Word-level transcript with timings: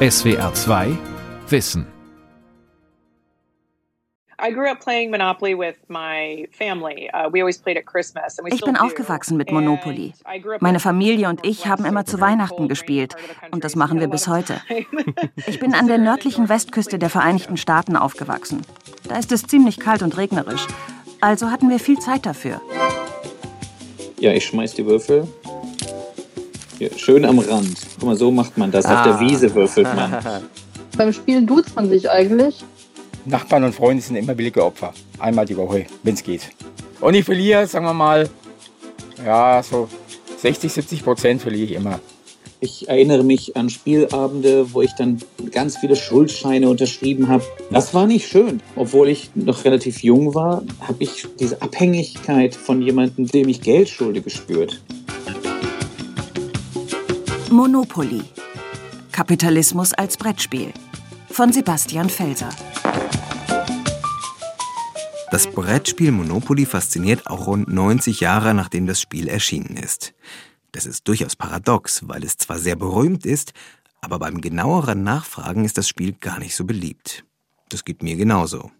SWR 0.00 0.54
2 0.54 0.96
Wissen 1.48 1.84
Uh, 4.40 4.54
ich 8.46 8.60
bin 8.60 8.76
aufgewachsen 8.76 9.36
mit 9.36 9.50
Monopoly. 9.50 10.12
Meine 10.60 10.78
Familie 10.78 11.28
und 11.28 11.44
ich 11.44 11.66
haben 11.66 11.84
immer 11.84 12.04
zu 12.04 12.20
Weihnachten 12.20 12.68
gespielt 12.68 13.16
und 13.50 13.64
das 13.64 13.74
machen 13.74 13.98
wir 13.98 14.06
bis 14.06 14.28
heute. 14.28 14.62
Ich 15.48 15.58
bin 15.58 15.74
an 15.74 15.88
der 15.88 15.98
nördlichen 15.98 16.48
Westküste 16.48 17.00
der 17.00 17.10
Vereinigten 17.10 17.56
Staaten 17.56 17.96
aufgewachsen. 17.96 18.62
Da 19.08 19.18
ist 19.18 19.32
es 19.32 19.42
ziemlich 19.42 19.80
kalt 19.80 20.04
und 20.04 20.16
regnerisch. 20.16 20.68
Also 21.20 21.50
hatten 21.50 21.68
wir 21.70 21.80
viel 21.80 21.98
Zeit 21.98 22.24
dafür. 22.24 22.60
Ja, 24.20 24.32
ich 24.32 24.46
schmeiß 24.46 24.74
die 24.74 24.86
Würfel. 24.86 25.26
Hier, 26.78 26.96
schön 26.96 27.24
am 27.24 27.40
Rand. 27.40 27.76
Guck 27.98 28.08
mal, 28.08 28.16
so 28.16 28.30
macht 28.30 28.56
man 28.56 28.70
das. 28.70 28.84
Ah. 28.84 28.98
Auf 28.98 29.02
der 29.02 29.14
ah. 29.16 29.20
Wiese 29.20 29.52
würfelt 29.52 29.92
man. 29.96 30.16
Beim 30.96 31.12
Spielen 31.12 31.44
duzt 31.44 31.74
man 31.74 31.88
sich 31.88 32.08
eigentlich. 32.08 32.64
Nachbarn 33.24 33.64
und 33.64 33.74
Freunde 33.74 34.00
sind 34.00 34.14
immer 34.14 34.36
billige 34.36 34.64
Opfer. 34.64 34.94
Einmal 35.18 35.44
die 35.44 35.56
Woche, 35.56 35.86
wenn 36.04 36.14
es 36.14 36.22
geht. 36.22 36.42
Und 37.00 37.14
ich 37.14 37.24
verliere, 37.24 37.66
sagen 37.66 37.84
wir 37.84 37.94
mal, 37.94 38.28
ja, 39.24 39.60
so 39.60 39.88
60, 40.40 40.72
70 40.72 41.02
Prozent 41.02 41.42
verliere 41.42 41.64
ich 41.64 41.72
immer. 41.72 41.98
Ich 42.60 42.88
erinnere 42.88 43.24
mich 43.24 43.56
an 43.56 43.70
Spielabende, 43.70 44.72
wo 44.72 44.82
ich 44.82 44.92
dann 44.92 45.18
ganz 45.50 45.78
viele 45.78 45.96
Schuldscheine 45.96 46.68
unterschrieben 46.68 47.28
habe. 47.28 47.44
Das 47.70 47.92
war 47.92 48.06
nicht 48.06 48.28
schön. 48.28 48.60
Obwohl 48.76 49.08
ich 49.08 49.30
noch 49.34 49.64
relativ 49.64 50.04
jung 50.04 50.34
war, 50.34 50.62
habe 50.80 51.02
ich 51.02 51.26
diese 51.40 51.60
Abhängigkeit 51.60 52.54
von 52.54 52.82
jemandem, 52.82 53.26
dem 53.26 53.48
ich 53.48 53.60
Geld 53.62 53.88
schulde, 53.88 54.22
gespürt. 54.22 54.80
Monopoly. 57.50 58.22
Kapitalismus 59.10 59.94
als 59.94 60.18
Brettspiel. 60.18 60.70
Von 61.30 61.50
Sebastian 61.50 62.10
Felser. 62.10 62.50
Das 65.30 65.46
Brettspiel 65.46 66.12
Monopoly 66.12 66.66
fasziniert 66.66 67.26
auch 67.26 67.46
rund 67.46 67.68
90 67.68 68.20
Jahre 68.20 68.52
nachdem 68.52 68.86
das 68.86 69.00
Spiel 69.00 69.28
erschienen 69.28 69.78
ist. 69.78 70.14
Das 70.72 70.84
ist 70.84 71.08
durchaus 71.08 71.36
paradox, 71.36 72.06
weil 72.06 72.22
es 72.22 72.36
zwar 72.36 72.58
sehr 72.58 72.76
berühmt 72.76 73.24
ist, 73.24 73.54
aber 74.02 74.18
beim 74.18 74.42
genaueren 74.42 75.02
Nachfragen 75.02 75.64
ist 75.64 75.78
das 75.78 75.88
Spiel 75.88 76.12
gar 76.12 76.38
nicht 76.38 76.54
so 76.54 76.66
beliebt. 76.66 77.24
Das 77.70 77.84
geht 77.84 78.02
mir 78.02 78.16
genauso. 78.16 78.70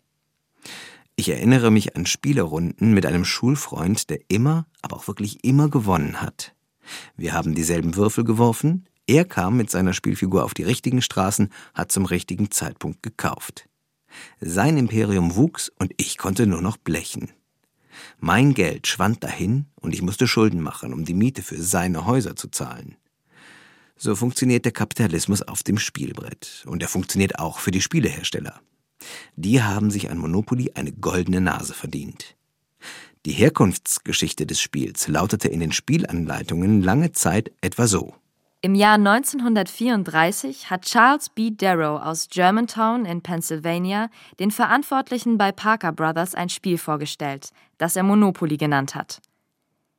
Ich 1.17 1.31
erinnere 1.31 1.71
mich 1.71 1.97
an 1.97 2.05
Spielerunden 2.05 2.93
mit 2.93 3.07
einem 3.07 3.25
Schulfreund, 3.25 4.11
der 4.11 4.21
immer, 4.29 4.67
aber 4.83 4.97
auch 4.97 5.09
wirklich 5.09 5.43
immer 5.43 5.71
gewonnen 5.71 6.21
hat. 6.21 6.55
Wir 7.17 7.33
haben 7.33 7.55
dieselben 7.55 7.97
Würfel 7.97 8.25
geworfen, 8.25 8.87
er 9.07 9.25
kam 9.25 9.57
mit 9.57 9.71
seiner 9.71 9.95
Spielfigur 9.95 10.45
auf 10.45 10.53
die 10.53 10.65
richtigen 10.65 11.01
Straßen, 11.01 11.51
hat 11.73 11.91
zum 11.91 12.05
richtigen 12.05 12.51
Zeitpunkt 12.51 13.03
gekauft. 13.03 13.67
Sein 14.41 14.77
Imperium 14.77 15.35
wuchs 15.35 15.71
und 15.79 15.93
ich 15.97 16.19
konnte 16.19 16.47
nur 16.47 16.61
noch 16.61 16.77
blechen. 16.77 17.33
Mein 18.21 18.53
Geld 18.53 18.87
schwand 18.87 19.25
dahin 19.25 19.65
und 19.77 19.95
ich 19.95 20.03
musste 20.03 20.27
Schulden 20.29 20.61
machen, 20.61 20.93
um 20.93 21.07
die 21.07 21.15
Miete 21.15 21.43
für 21.43 21.61
seine 21.61 22.07
Häuser 22.07 22.37
zu 22.37 22.49
zahlen. 22.49 22.97
So 23.97 24.15
funktioniert 24.15 24.65
der 24.65 24.73
Kapitalismus 24.73 25.43
auf 25.43 25.63
dem 25.63 25.79
Spielbrett 25.79 26.65
und 26.67 26.83
er 26.83 26.89
funktioniert 26.89 27.39
auch 27.39 27.59
für 27.59 27.71
die 27.71 27.81
Spielehersteller. 27.81 28.61
Die 29.37 29.63
haben 29.63 29.91
sich 29.91 30.11
an 30.11 30.19
Monopoly 30.19 30.73
eine 30.75 30.93
goldene 30.93 31.41
Nase 31.41 31.75
verdient. 31.75 32.37
Die 33.27 33.33
Herkunftsgeschichte 33.33 34.47
des 34.47 34.61
Spiels 34.61 35.09
lautete 35.09 35.49
in 35.49 35.61
den 35.61 35.73
Spielanleitungen 35.73 36.83
lange 36.83 37.13
Zeit 37.13 37.51
etwa 37.61 37.87
so. 37.87 38.15
Im 38.61 38.75
Jahr 38.75 38.95
1934 38.95 40.71
hat 40.71 40.83
Charles 40.83 41.29
B. 41.29 41.53
Darrow 41.53 42.01
aus 42.03 42.29
Germantown 42.29 43.05
in 43.05 43.23
Pennsylvania 43.23 44.09
den 44.41 44.51
Verantwortlichen 44.51 45.39
bei 45.39 45.53
Parker 45.53 45.93
Brothers 45.93 46.35
ein 46.35 46.49
Spiel 46.49 46.79
vorgestellt, 46.79 47.51
das 47.77 47.95
er 47.95 48.03
Monopoly 48.03 48.57
genannt 48.57 48.95
hat. 48.95 49.21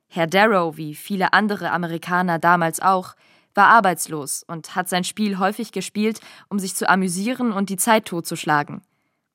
Herr 0.08 0.26
Darrow, 0.26 0.76
wie 0.76 0.94
viele 0.94 1.32
andere 1.32 1.70
Amerikaner 1.70 2.38
damals 2.38 2.80
auch, 2.80 3.14
war 3.54 3.68
arbeitslos 3.68 4.44
und 4.46 4.74
hat 4.74 4.88
sein 4.88 5.04
Spiel 5.04 5.38
häufig 5.38 5.72
gespielt, 5.72 6.20
um 6.48 6.58
sich 6.58 6.74
zu 6.74 6.88
amüsieren 6.88 7.52
und 7.52 7.70
die 7.70 7.76
Zeit 7.76 8.06
totzuschlagen. 8.06 8.82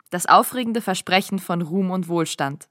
Das 0.09 0.25
aufregende 0.25 0.81
Versprechen 0.81 1.40
von 1.40 1.62
Ruhm 1.62 1.91
und 1.91 2.07
Wohlstand. 2.07 2.68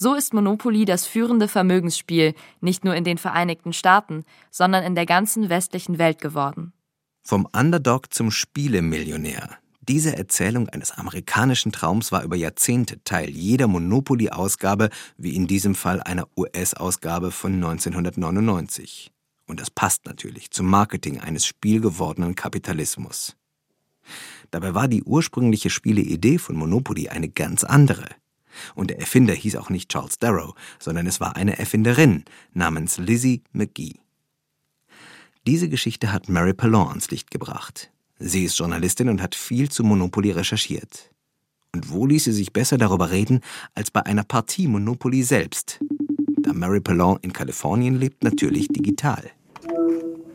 So 0.00 0.14
ist 0.14 0.32
Monopoly 0.32 0.84
das 0.84 1.06
führende 1.06 1.48
Vermögensspiel 1.48 2.34
nicht 2.60 2.84
nur 2.84 2.94
in 2.94 3.02
den 3.02 3.18
Vereinigten 3.18 3.72
Staaten, 3.72 4.24
sondern 4.48 4.84
in 4.84 4.94
der 4.94 5.06
ganzen 5.06 5.48
westlichen 5.48 5.98
Welt 5.98 6.20
geworden. 6.20 6.72
Vom 7.20 7.48
Underdog 7.52 8.14
zum 8.14 8.30
Spielemillionär. 8.30 9.58
Diese 9.80 10.16
Erzählung 10.16 10.68
eines 10.68 10.92
amerikanischen 10.92 11.72
Traums 11.72 12.12
war 12.12 12.22
über 12.22 12.36
Jahrzehnte 12.36 13.02
Teil 13.02 13.28
jeder 13.28 13.66
Monopoly-Ausgabe, 13.66 14.90
wie 15.16 15.34
in 15.34 15.48
diesem 15.48 15.74
Fall 15.74 16.00
einer 16.00 16.28
US-Ausgabe 16.36 17.32
von 17.32 17.54
1999. 17.54 19.10
Und 19.48 19.58
das 19.58 19.68
passt 19.68 20.06
natürlich 20.06 20.52
zum 20.52 20.66
Marketing 20.66 21.18
eines 21.18 21.44
spielgewordenen 21.44 22.36
Kapitalismus. 22.36 23.34
Dabei 24.52 24.74
war 24.74 24.86
die 24.86 25.02
ursprüngliche 25.02 25.70
Spieleidee 25.70 26.38
von 26.38 26.54
Monopoly 26.54 27.08
eine 27.08 27.28
ganz 27.28 27.64
andere. 27.64 28.06
Und 28.74 28.90
der 28.90 29.00
Erfinder 29.00 29.34
hieß 29.34 29.56
auch 29.56 29.70
nicht 29.70 29.90
Charles 29.90 30.18
Darrow, 30.18 30.54
sondern 30.78 31.06
es 31.06 31.20
war 31.20 31.36
eine 31.36 31.58
Erfinderin 31.58 32.24
namens 32.52 32.98
Lizzie 32.98 33.42
McGee. 33.52 33.94
Diese 35.46 35.68
Geschichte 35.68 36.12
hat 36.12 36.28
Mary 36.28 36.52
Pallon 36.52 36.88
ans 36.88 37.10
Licht 37.10 37.30
gebracht. 37.30 37.90
Sie 38.18 38.44
ist 38.44 38.58
Journalistin 38.58 39.08
und 39.08 39.22
hat 39.22 39.34
viel 39.34 39.70
zu 39.70 39.84
Monopoly 39.84 40.32
recherchiert. 40.32 41.10
Und 41.74 41.90
wo 41.92 42.06
ließ 42.06 42.24
sie 42.24 42.32
sich 42.32 42.52
besser 42.52 42.78
darüber 42.78 43.10
reden 43.10 43.40
als 43.74 43.90
bei 43.90 44.04
einer 44.04 44.24
Partie 44.24 44.66
Monopoly 44.66 45.22
selbst? 45.22 45.78
Da 46.42 46.52
Mary 46.52 46.80
Pallon 46.80 47.18
in 47.22 47.32
Kalifornien 47.32 47.96
lebt, 47.96 48.24
natürlich 48.24 48.68
digital. 48.68 49.30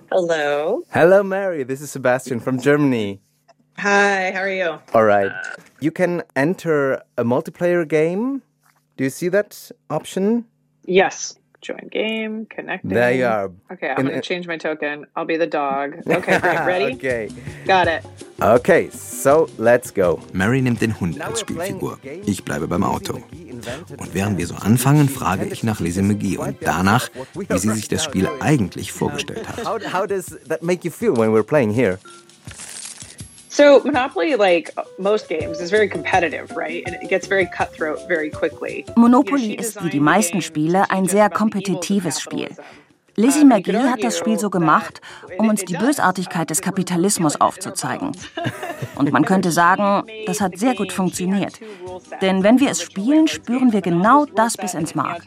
Hello. 0.09 0.83
Hello, 0.89 1.23
Mary. 1.23 1.65
This 1.65 1.81
is 1.81 1.91
Sebastian 1.91 2.39
from 2.39 2.57
Germany. 2.57 3.19
Hi, 3.77 4.31
how 4.31 4.41
are 4.41 4.49
you? 4.49 4.79
All 4.93 5.03
right. 5.03 5.31
You 5.79 5.91
can 5.91 6.23
enter 6.35 7.01
a 7.17 7.23
multiplayer 7.23 7.87
game. 7.87 8.41
Do 8.97 9.03
you 9.03 9.09
see 9.09 9.29
that 9.29 9.71
option? 9.89 10.45
Yes. 10.85 11.37
Join 11.61 11.87
game, 11.89 12.45
connecting. 12.47 12.89
There 12.89 13.13
you 13.13 13.25
are. 13.25 13.49
Okay, 13.71 13.89
I'm 13.89 14.05
going 14.05 14.15
to 14.15 14.21
change 14.21 14.47
my 14.47 14.57
token. 14.57 15.05
I'll 15.15 15.23
be 15.25 15.37
the 15.37 15.47
dog. 15.47 15.95
Okay, 16.07 16.37
great. 16.39 16.65
Ready? 16.65 16.93
okay. 16.95 17.29
Got 17.65 17.87
it. 17.87 18.03
Okay, 18.41 18.89
so 18.89 19.47
let's 19.57 19.89
go. 19.91 20.19
Mary 20.33 20.61
nimmt 20.61 20.81
den 20.81 20.99
Hund 20.99 21.21
als 21.21 21.39
Spielfigur. 21.39 21.99
Ich 22.25 22.43
bleibe 22.43 22.67
beim 22.67 22.83
Auto. 22.83 23.13
Und 23.97 24.13
während 24.13 24.37
wir 24.37 24.45
so 24.45 24.55
anfangen, 24.55 25.07
frage 25.07 25.45
ich 25.45 25.63
nach 25.63 25.79
Lizzie 25.79 26.01
McGee 26.01 26.37
und 26.37 26.57
danach, 26.61 27.09
wie 27.33 27.57
sie 27.57 27.69
sich 27.69 27.87
das 27.87 28.03
Spiel 28.03 28.27
eigentlich 28.41 28.91
vorgestellt 28.91 29.47
hat. 29.47 29.65
How, 29.65 29.81
how 29.93 30.05
does 30.05 30.37
that 30.49 30.63
make 30.63 30.83
you 30.83 30.91
feel 30.91 31.15
when 31.15 31.31
we're 31.31 31.43
playing 31.43 31.71
here? 31.71 31.97
So 33.53 33.81
Monopoly, 33.83 34.33
like 34.33 34.71
most 34.97 35.29
games, 35.29 35.59
is 35.59 35.69
very 35.69 35.87
competitive, 35.87 36.49
right? 36.57 36.81
And 36.87 36.95
it 36.95 37.07
gets 37.07 37.27
very 37.27 37.45
cutthroat 37.45 37.99
very 38.07 38.31
quickly. 38.31 38.83
Monopoly 38.95 39.53
ist 39.53 39.83
wie 39.83 39.91
die 39.91 39.99
meisten 39.99 40.41
Spiele 40.41 40.89
ein 40.89 41.05
sehr 41.05 41.29
kompetitives 41.29 42.19
Spiel. 42.19 42.49
Lizzie 43.15 43.45
McGee 43.45 43.89
hat 43.89 44.03
das 44.03 44.17
Spiel 44.17 44.39
so 44.39 44.49
gemacht, 44.49 44.99
um 45.37 45.49
uns 45.49 45.63
die 45.65 45.77
Bösartigkeit 45.77 46.49
des 46.49 46.61
Kapitalismus 46.61 47.39
aufzuzeigen. 47.39 48.11
Und 48.95 49.11
man 49.11 49.25
könnte 49.25 49.51
sagen, 49.51 50.07
das 50.25 50.41
hat 50.41 50.57
sehr 50.57 50.75
gut 50.75 50.91
funktioniert. 50.91 51.59
Denn 52.21 52.43
wenn 52.43 52.59
wir 52.59 52.71
es 52.71 52.81
spielen, 52.81 53.27
spüren 53.27 53.71
wir 53.71 53.81
genau 53.81 54.25
das 54.25 54.57
bis 54.57 54.73
ins 54.73 54.95
Mark. 54.95 55.23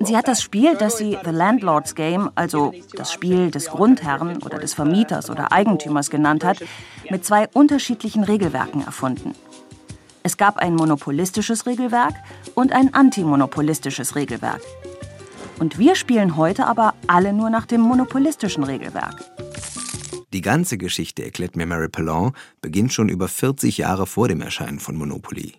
Sie 0.00 0.16
hat 0.16 0.28
das 0.28 0.40
Spiel, 0.40 0.76
das 0.76 0.98
sie 0.98 1.18
The 1.24 1.30
Landlord's 1.30 1.94
Game, 1.94 2.30
also 2.36 2.72
das 2.94 3.12
Spiel 3.12 3.50
des 3.50 3.66
Grundherrn 3.66 4.42
oder 4.44 4.58
des 4.58 4.74
Vermieters 4.74 5.28
oder 5.28 5.50
Eigentümers 5.50 6.10
genannt 6.10 6.44
hat, 6.44 6.58
mit 7.10 7.24
zwei 7.24 7.48
unterschiedlichen 7.52 8.22
Regelwerken 8.22 8.84
erfunden. 8.84 9.34
Es 10.22 10.36
gab 10.36 10.58
ein 10.58 10.74
monopolistisches 10.74 11.66
Regelwerk 11.66 12.14
und 12.54 12.72
ein 12.72 12.94
antimonopolistisches 12.94 14.16
Regelwerk. 14.16 14.60
Und 15.58 15.78
wir 15.78 15.94
spielen 15.96 16.36
heute 16.36 16.66
aber 16.66 16.94
alle 17.06 17.32
nur 17.32 17.50
nach 17.50 17.66
dem 17.66 17.80
monopolistischen 17.80 18.64
Regelwerk. 18.64 19.24
Die 20.32 20.42
ganze 20.42 20.76
Geschichte, 20.76 21.24
erklärt 21.24 21.56
mir 21.56 21.66
Mary 21.66 21.88
Pallon, 21.88 22.32
beginnt 22.60 22.92
schon 22.92 23.08
über 23.08 23.26
40 23.26 23.78
Jahre 23.78 24.06
vor 24.06 24.28
dem 24.28 24.42
Erscheinen 24.42 24.80
von 24.80 24.96
Monopoly. 24.96 25.54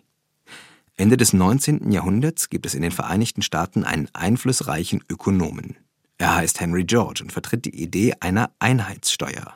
Ende 0.96 1.16
des 1.16 1.32
19. 1.32 1.90
Jahrhunderts 1.90 2.48
gibt 2.48 2.66
es 2.66 2.74
in 2.74 2.82
den 2.82 2.92
Vereinigten 2.92 3.42
Staaten 3.42 3.84
einen 3.84 4.08
einflussreichen 4.12 5.02
Ökonomen. 5.08 5.76
Er 6.18 6.36
heißt 6.36 6.60
Henry 6.60 6.84
George 6.84 7.22
und 7.22 7.32
vertritt 7.32 7.64
die 7.64 7.82
Idee 7.82 8.14
einer 8.20 8.50
Einheitssteuer. 8.58 9.54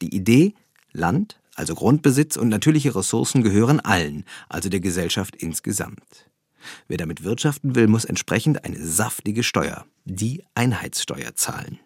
Die 0.00 0.14
Idee, 0.14 0.54
Land, 0.92 1.40
also 1.54 1.74
Grundbesitz 1.74 2.36
und 2.36 2.48
natürliche 2.48 2.94
Ressourcen 2.94 3.42
gehören 3.42 3.80
allen, 3.80 4.24
also 4.48 4.68
der 4.68 4.80
Gesellschaft 4.80 5.36
insgesamt. 5.36 6.30
Wer 6.88 6.98
damit 6.98 7.24
wirtschaften 7.24 7.74
will, 7.74 7.88
muss 7.88 8.04
entsprechend 8.04 8.64
eine 8.64 8.84
saftige 8.84 9.42
Steuer, 9.42 9.86
die 10.04 10.44
Einheitssteuer, 10.54 11.34
zahlen. 11.34 11.78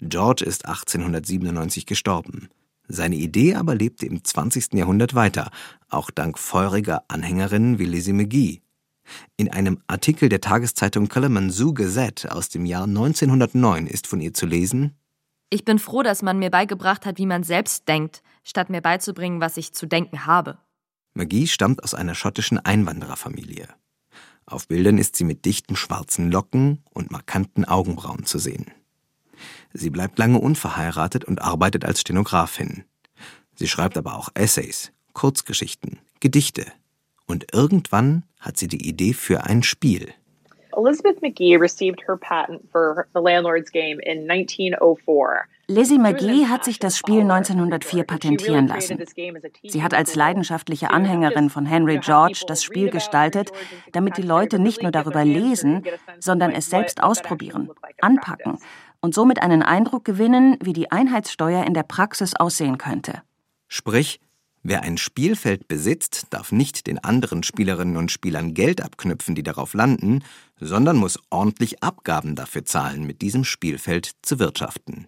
George 0.00 0.44
ist 0.44 0.66
1897 0.66 1.86
gestorben. 1.86 2.48
Seine 2.88 3.16
Idee 3.16 3.54
aber 3.54 3.74
lebte 3.74 4.06
im 4.06 4.24
20. 4.24 4.74
Jahrhundert 4.74 5.14
weiter, 5.14 5.50
auch 5.88 6.10
dank 6.10 6.38
feuriger 6.38 7.04
Anhängerinnen 7.08 7.78
wie 7.78 7.84
Lizzie 7.84 8.12
McGee. 8.12 8.62
In 9.36 9.50
einem 9.50 9.80
Artikel 9.86 10.28
der 10.28 10.40
Tageszeitung 10.40 11.08
Kalamazoo 11.08 11.72
Gazette 11.72 12.32
aus 12.32 12.48
dem 12.48 12.64
Jahr 12.64 12.84
1909 12.84 13.86
ist 13.86 14.06
von 14.06 14.20
ihr 14.20 14.34
zu 14.34 14.46
lesen: 14.46 14.96
Ich 15.50 15.64
bin 15.64 15.78
froh, 15.78 16.02
dass 16.02 16.22
man 16.22 16.38
mir 16.38 16.50
beigebracht 16.50 17.06
hat, 17.06 17.18
wie 17.18 17.26
man 17.26 17.42
selbst 17.42 17.86
denkt, 17.88 18.22
statt 18.44 18.70
mir 18.70 18.80
beizubringen, 18.80 19.40
was 19.40 19.56
ich 19.56 19.72
zu 19.72 19.86
denken 19.86 20.26
habe. 20.26 20.58
McGee 21.14 21.46
stammt 21.46 21.82
aus 21.82 21.94
einer 21.94 22.14
schottischen 22.14 22.58
Einwandererfamilie. 22.58 23.68
Auf 24.50 24.66
Bildern 24.66 24.98
ist 24.98 25.14
sie 25.14 25.22
mit 25.22 25.44
dichten 25.44 25.76
schwarzen 25.76 26.32
Locken 26.32 26.82
und 26.90 27.12
markanten 27.12 27.64
Augenbrauen 27.64 28.26
zu 28.26 28.40
sehen. 28.40 28.66
Sie 29.72 29.90
bleibt 29.90 30.18
lange 30.18 30.40
unverheiratet 30.40 31.24
und 31.24 31.40
arbeitet 31.40 31.84
als 31.84 32.00
Stenografin. 32.00 32.82
Sie 33.54 33.68
schreibt 33.68 33.96
aber 33.96 34.16
auch 34.16 34.28
Essays, 34.34 34.90
Kurzgeschichten, 35.12 36.00
Gedichte. 36.18 36.66
Und 37.26 37.54
irgendwann 37.54 38.24
hat 38.40 38.56
sie 38.56 38.66
die 38.66 38.88
Idee 38.88 39.12
für 39.12 39.44
ein 39.44 39.62
Spiel. 39.62 40.12
Elizabeth 40.80 41.20
McGee 41.20 41.60
received 41.60 42.00
her 42.06 42.16
patent 42.16 42.62
for 42.72 43.06
the 43.12 43.20
landlord's 43.20 43.70
game 43.70 44.00
in 44.00 44.26
1904. 44.26 45.46
Lizzie 45.68 45.98
McGee 45.98 46.46
hat 46.46 46.64
sich 46.64 46.78
das 46.78 46.96
Spiel 46.96 47.20
1904 47.20 48.04
patentieren 48.04 48.66
lassen. 48.66 48.98
Sie 49.62 49.82
hat 49.82 49.94
als 49.94 50.16
leidenschaftliche 50.16 50.90
Anhängerin 50.90 51.50
von 51.50 51.66
Henry 51.66 51.98
George 51.98 52.44
das 52.46 52.64
Spiel 52.64 52.90
gestaltet, 52.90 53.52
damit 53.92 54.16
die 54.16 54.22
Leute 54.22 54.58
nicht 54.58 54.82
nur 54.82 54.90
darüber 54.90 55.24
lesen, 55.24 55.84
sondern 56.18 56.50
es 56.50 56.70
selbst 56.70 57.02
ausprobieren, 57.02 57.70
anpacken 58.00 58.58
und 59.00 59.14
somit 59.14 59.42
einen 59.42 59.62
Eindruck 59.62 60.04
gewinnen, 60.04 60.56
wie 60.62 60.72
die 60.72 60.90
Einheitssteuer 60.90 61.64
in 61.66 61.74
der 61.74 61.84
Praxis 61.84 62.34
aussehen 62.34 62.78
könnte. 62.78 63.22
Sprich, 63.68 64.18
wer 64.62 64.82
ein 64.82 64.98
Spielfeld 64.98 65.68
besitzt, 65.68 66.26
darf 66.30 66.52
nicht 66.52 66.86
den 66.86 66.98
anderen 66.98 67.42
Spielerinnen 67.42 67.96
und 67.96 68.10
Spielern 68.10 68.54
Geld 68.54 68.82
abknüpfen, 68.82 69.34
die 69.34 69.42
darauf 69.42 69.74
landen, 69.74 70.22
sondern 70.58 70.96
muss 70.96 71.18
ordentlich 71.30 71.82
Abgaben 71.82 72.34
dafür 72.34 72.64
zahlen, 72.64 73.06
mit 73.06 73.22
diesem 73.22 73.44
Spielfeld 73.44 74.12
zu 74.22 74.38
wirtschaften. 74.38 75.06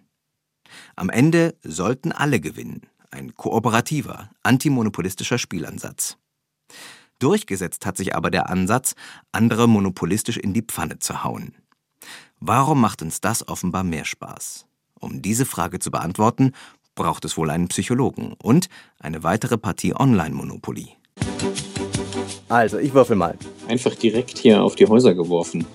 Am 0.95 1.09
Ende 1.09 1.55
sollten 1.63 2.11
alle 2.11 2.39
gewinnen, 2.39 2.81
ein 3.11 3.35
kooperativer, 3.35 4.29
antimonopolistischer 4.41 5.37
Spielansatz. 5.37 6.17
Durchgesetzt 7.19 7.85
hat 7.85 7.97
sich 7.97 8.15
aber 8.15 8.31
der 8.31 8.49
Ansatz, 8.49 8.95
andere 9.31 9.67
monopolistisch 9.67 10.37
in 10.37 10.53
die 10.53 10.63
Pfanne 10.63 10.99
zu 10.99 11.23
hauen. 11.23 11.55
Warum 12.39 12.81
macht 12.81 13.01
uns 13.01 13.21
das 13.21 13.47
offenbar 13.47 13.83
mehr 13.83 14.05
Spaß? 14.05 14.65
Um 14.99 15.21
diese 15.21 15.45
Frage 15.45 15.79
zu 15.79 15.91
beantworten, 15.91 16.51
braucht 16.95 17.25
es 17.25 17.37
wohl 17.37 17.49
einen 17.49 17.67
Psychologen 17.67 18.35
und 18.41 18.69
eine 18.99 19.23
weitere 19.23 19.57
Partie 19.57 19.93
Online-Monopoly. 19.95 20.89
Also, 22.49 22.77
ich 22.77 22.93
würfel 22.93 23.15
mal. 23.15 23.37
Einfach 23.67 23.95
direkt 23.95 24.37
hier 24.37 24.63
auf 24.63 24.75
die 24.75 24.85
Häuser 24.85 25.15
geworfen. 25.15 25.65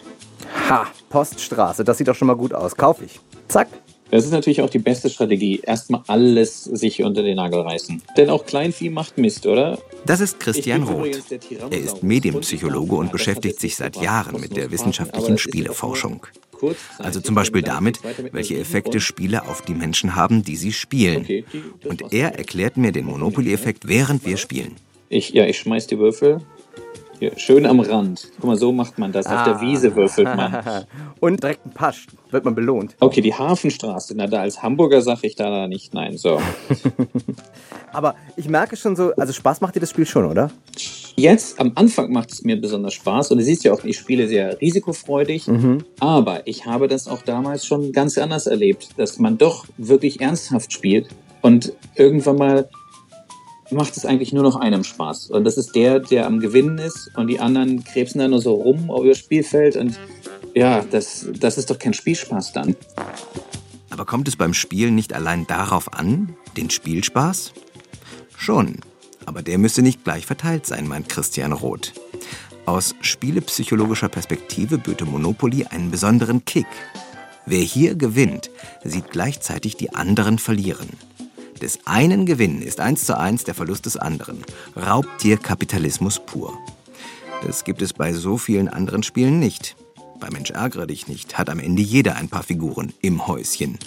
Ha, 0.69 0.87
Poststraße, 1.09 1.85
das 1.85 1.99
sieht 1.99 2.09
doch 2.09 2.15
schon 2.15 2.29
mal 2.29 2.37
gut 2.37 2.55
aus. 2.55 2.77
Kauf 2.77 3.03
ich. 3.03 3.21
Zack. 3.49 3.69
Das 4.11 4.25
ist 4.25 4.31
natürlich 4.31 4.63
auch 4.63 4.71
die 4.71 4.79
beste 4.79 5.11
Strategie. 5.11 5.61
Erstmal 5.63 6.03
alles 6.07 6.65
sich 6.65 7.03
unter 7.03 7.23
den 7.23 7.37
Nagel 7.37 7.61
reißen. 7.61 8.03
Denn 8.17 8.31
auch 8.31 8.47
Kleinvieh 8.47 8.89
macht 8.89 9.19
Mist, 9.19 9.47
oder? 9.47 9.79
Das 10.07 10.21
ist 10.21 10.41
Christian 10.41 10.85
Roth. 10.85 11.31
Er 11.71 11.79
ist 11.79 12.03
Medienpsychologe 12.03 12.97
und 12.97 13.13
beschäftigt 13.13 13.61
sich 13.61 13.77
seit 13.77 13.97
Jahren 13.97 14.41
mit 14.41 14.57
der 14.57 14.71
wissenschaftlichen 14.71 15.37
Spieleforschung. 15.37 16.27
Also 16.99 17.21
zum 17.21 17.35
Beispiel 17.35 17.63
damit, 17.63 18.01
welche 18.33 18.59
Effekte 18.59 19.01
Spiele 19.01 19.43
auf 19.49 19.63
die 19.63 19.75
Menschen 19.75 20.17
haben, 20.17 20.43
die 20.43 20.57
sie 20.57 20.73
spielen. 20.73 21.27
Und 21.85 22.13
er 22.13 22.39
erklärt 22.39 22.77
mir 22.77 22.93
den 22.93 23.07
Monopoly-Effekt, 23.07 23.89
während 23.89 24.25
wir 24.27 24.37
spielen. 24.37 24.77
Ich, 25.09 25.31
ja, 25.31 25.47
ich 25.47 25.59
schmeiß 25.59 25.87
die 25.87 25.99
Würfel 25.99 26.41
hier, 27.21 27.37
schön 27.37 27.67
am 27.67 27.81
Rand. 27.81 28.29
Guck 28.37 28.45
mal, 28.45 28.57
so 28.57 28.71
macht 28.71 28.99
man 28.99 29.11
das. 29.11 29.27
Auf 29.27 29.43
der 29.45 29.57
Ah. 29.57 29.61
Wiese 29.61 29.97
würfelt 29.97 30.27
man. 30.37 30.85
Und 31.21 31.43
direkt 31.43 31.67
ein 31.67 31.71
Pasch. 31.71 32.07
Wird 32.31 32.45
man 32.45 32.55
belohnt. 32.55 32.95
Okay, 33.01 33.21
die 33.21 33.35
Hafenstraße. 33.35 34.15
Na, 34.17 34.29
da 34.29 34.43
als 34.43 34.63
Hamburger 34.63 35.03
sage 35.03 35.27
ich 35.27 35.35
da 35.35 35.67
nicht 35.67 35.95
nein. 35.95 36.17
So. 36.17 36.41
Aber 37.93 38.15
ich 38.37 38.49
merke 38.49 38.77
schon 38.77 38.95
so, 38.95 39.13
also 39.17 39.33
Spaß 39.33 39.61
macht 39.61 39.75
dir 39.75 39.81
das 39.81 39.91
Spiel 39.91 40.07
schon, 40.07 40.27
oder? 40.27 40.51
Jetzt, 41.19 41.59
am 41.61 41.73
Anfang 41.75 42.13
macht 42.13 42.31
es 42.33 42.43
mir 42.45 42.61
besonders 42.61 42.95
Spaß 42.95 43.31
und 43.33 43.39
du 43.39 43.45
siehst 43.45 43.65
ja 43.65 43.73
auch, 43.73 43.85
ich 43.85 43.99
spiele 43.99 44.29
sehr 44.29 44.61
risikofreudig, 44.61 45.47
Mhm. 45.49 45.85
aber 46.01 46.47
ich 46.47 46.67
habe 46.67 46.89
das 46.89 47.09
auch 47.09 47.23
damals 47.23 47.67
schon 47.67 47.93
ganz 47.93 48.17
anders 48.19 48.47
erlebt, 48.47 48.91
dass 48.97 49.19
man 49.19 49.37
doch 49.39 49.67
wirklich 49.77 50.21
ernsthaft 50.21 50.73
spielt 50.73 51.09
und 51.43 51.73
irgendwann 51.97 52.37
mal 52.37 52.69
macht 53.71 53.97
es 53.97 54.07
eigentlich 54.07 54.33
nur 54.33 54.43
noch 54.43 54.57
einem 54.57 54.83
Spaß. 54.83 55.31
Und 55.31 55.45
das 55.45 55.59
ist 55.59 55.75
der, 55.75 56.01
der 56.01 56.27
am 56.27 56.41
Gewinnen 56.41 56.79
ist 56.79 57.11
und 57.17 57.27
die 57.27 57.39
anderen 57.39 57.85
krebsen 57.85 58.19
da 58.21 58.27
nur 58.29 58.41
so 58.41 58.55
rum 58.55 58.91
auf 58.91 59.05
das 59.05 59.19
Spielfeld 59.19 59.77
und 59.77 59.99
ja, 60.55 60.85
das, 60.91 61.27
das 61.39 61.59
ist 61.59 61.69
doch 61.71 61.79
kein 61.79 61.93
Spielspaß 61.95 62.53
dann. 62.53 62.75
Aber 63.91 64.07
kommt 64.07 64.29
es 64.29 64.37
beim 64.37 64.55
Spielen 64.55 64.95
nicht 64.95 65.13
allein 65.13 65.47
darauf 65.47 65.93
an, 65.93 66.35
den 66.57 66.71
Spielspaß? 66.71 67.53
Schon, 68.37 68.77
aber 69.29 69.43
der 69.43 69.59
müsse 69.59 69.83
nicht 69.83 70.03
gleich 70.05 70.27
verteilt 70.27 70.67
sein, 70.67 70.89
meint 70.89 71.09
Christian 71.09 71.53
Roth. 71.53 71.93
Aus 72.67 72.95
spielepsychologischer 73.01 74.09
Perspektive 74.09 74.79
böte 74.79 75.05
Monopoly 75.05 75.67
einen 75.67 75.91
besonderen 75.91 76.45
Kick. 76.45 76.67
Wer 77.47 77.61
hier 77.61 77.95
gewinnt, 77.95 78.51
sieht 78.85 79.11
gleichzeitig 79.11 79.77
die 79.77 79.95
anderen 79.95 80.39
verlieren. 80.39 80.89
Des 81.61 81.79
einen 81.87 82.27
Gewinn 82.27 82.63
ist 82.63 82.81
eins 82.81 83.05
zu 83.05 83.19
eins 83.19 83.45
der 83.45 83.55
Verlust 83.55 83.87
des 83.87 83.97
anderen. 83.97 84.45
Raubtierkapitalismus 84.77 86.21
pur. 86.25 86.57
Das 87.47 87.65
gibt 87.65 87.83
es 87.83 87.93
bei 87.93 88.13
so 88.13 88.39
vielen 88.39 88.69
anderen 88.69 89.03
Spielen 89.03 89.39
nicht. 89.39 89.77
Bei 90.21 90.31
Mensch 90.31 90.51
ärgere 90.51 90.87
dich 90.87 91.07
nicht 91.07 91.39
hat 91.39 91.51
am 91.51 91.61
Ende 91.61 91.83
jeder 91.83 92.17
ein 92.17 92.29
paar 92.29 92.43
Figuren 92.43 92.93
im 93.01 93.27
Häuschen. 93.27 93.79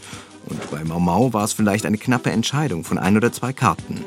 Und 0.46 0.72
bei 0.72 0.84
Mau 0.84 1.00
Mau 1.00 1.34
war 1.34 1.44
es 1.44 1.54
vielleicht 1.54 1.86
eine 1.86 1.98
knappe 1.98 2.32
Entscheidung 2.32 2.84
von 2.84 2.98
ein 2.98 3.18
oder 3.18 3.32
zwei 3.32 3.54
Karten. 3.54 4.04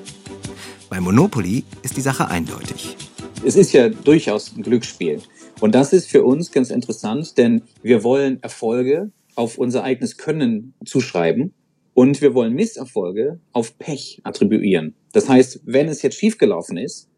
Bei 0.95 1.01
Monopoly 1.01 1.65
ist 1.83 1.97
die 1.97 2.01
Sache 2.01 2.29
eindeutig. 2.29 2.97
Es 3.45 3.57
ist 3.57 3.73
ja 3.73 3.89
durchaus 3.89 4.57
ein 4.57 4.63
Glücksspiel. 4.63 5.21
Und 5.59 5.75
das 5.75 5.93
ist 5.93 6.09
für 6.09 6.23
uns 6.23 6.53
ganz 6.53 6.71
interessant, 6.71 7.37
denn 7.37 7.63
wir 7.83 8.05
wollen 8.05 8.41
Erfolge 8.45 9.11
auf 9.35 9.59
unser 9.59 9.83
eigenes 9.83 10.19
Können 10.19 10.73
zuschreiben 10.85 11.53
und 11.95 12.23
wir 12.23 12.33
wollen 12.33 12.55
Misserfolge 12.55 13.41
auf 13.51 13.77
Pech 13.77 14.21
attribuieren. 14.23 14.95
Das 15.13 15.29
heißt, 15.29 15.63
wenn 15.65 15.89
es 15.89 16.01
jetzt 16.03 16.17
schiefgelaufen 16.17 16.77
ist 16.77 17.09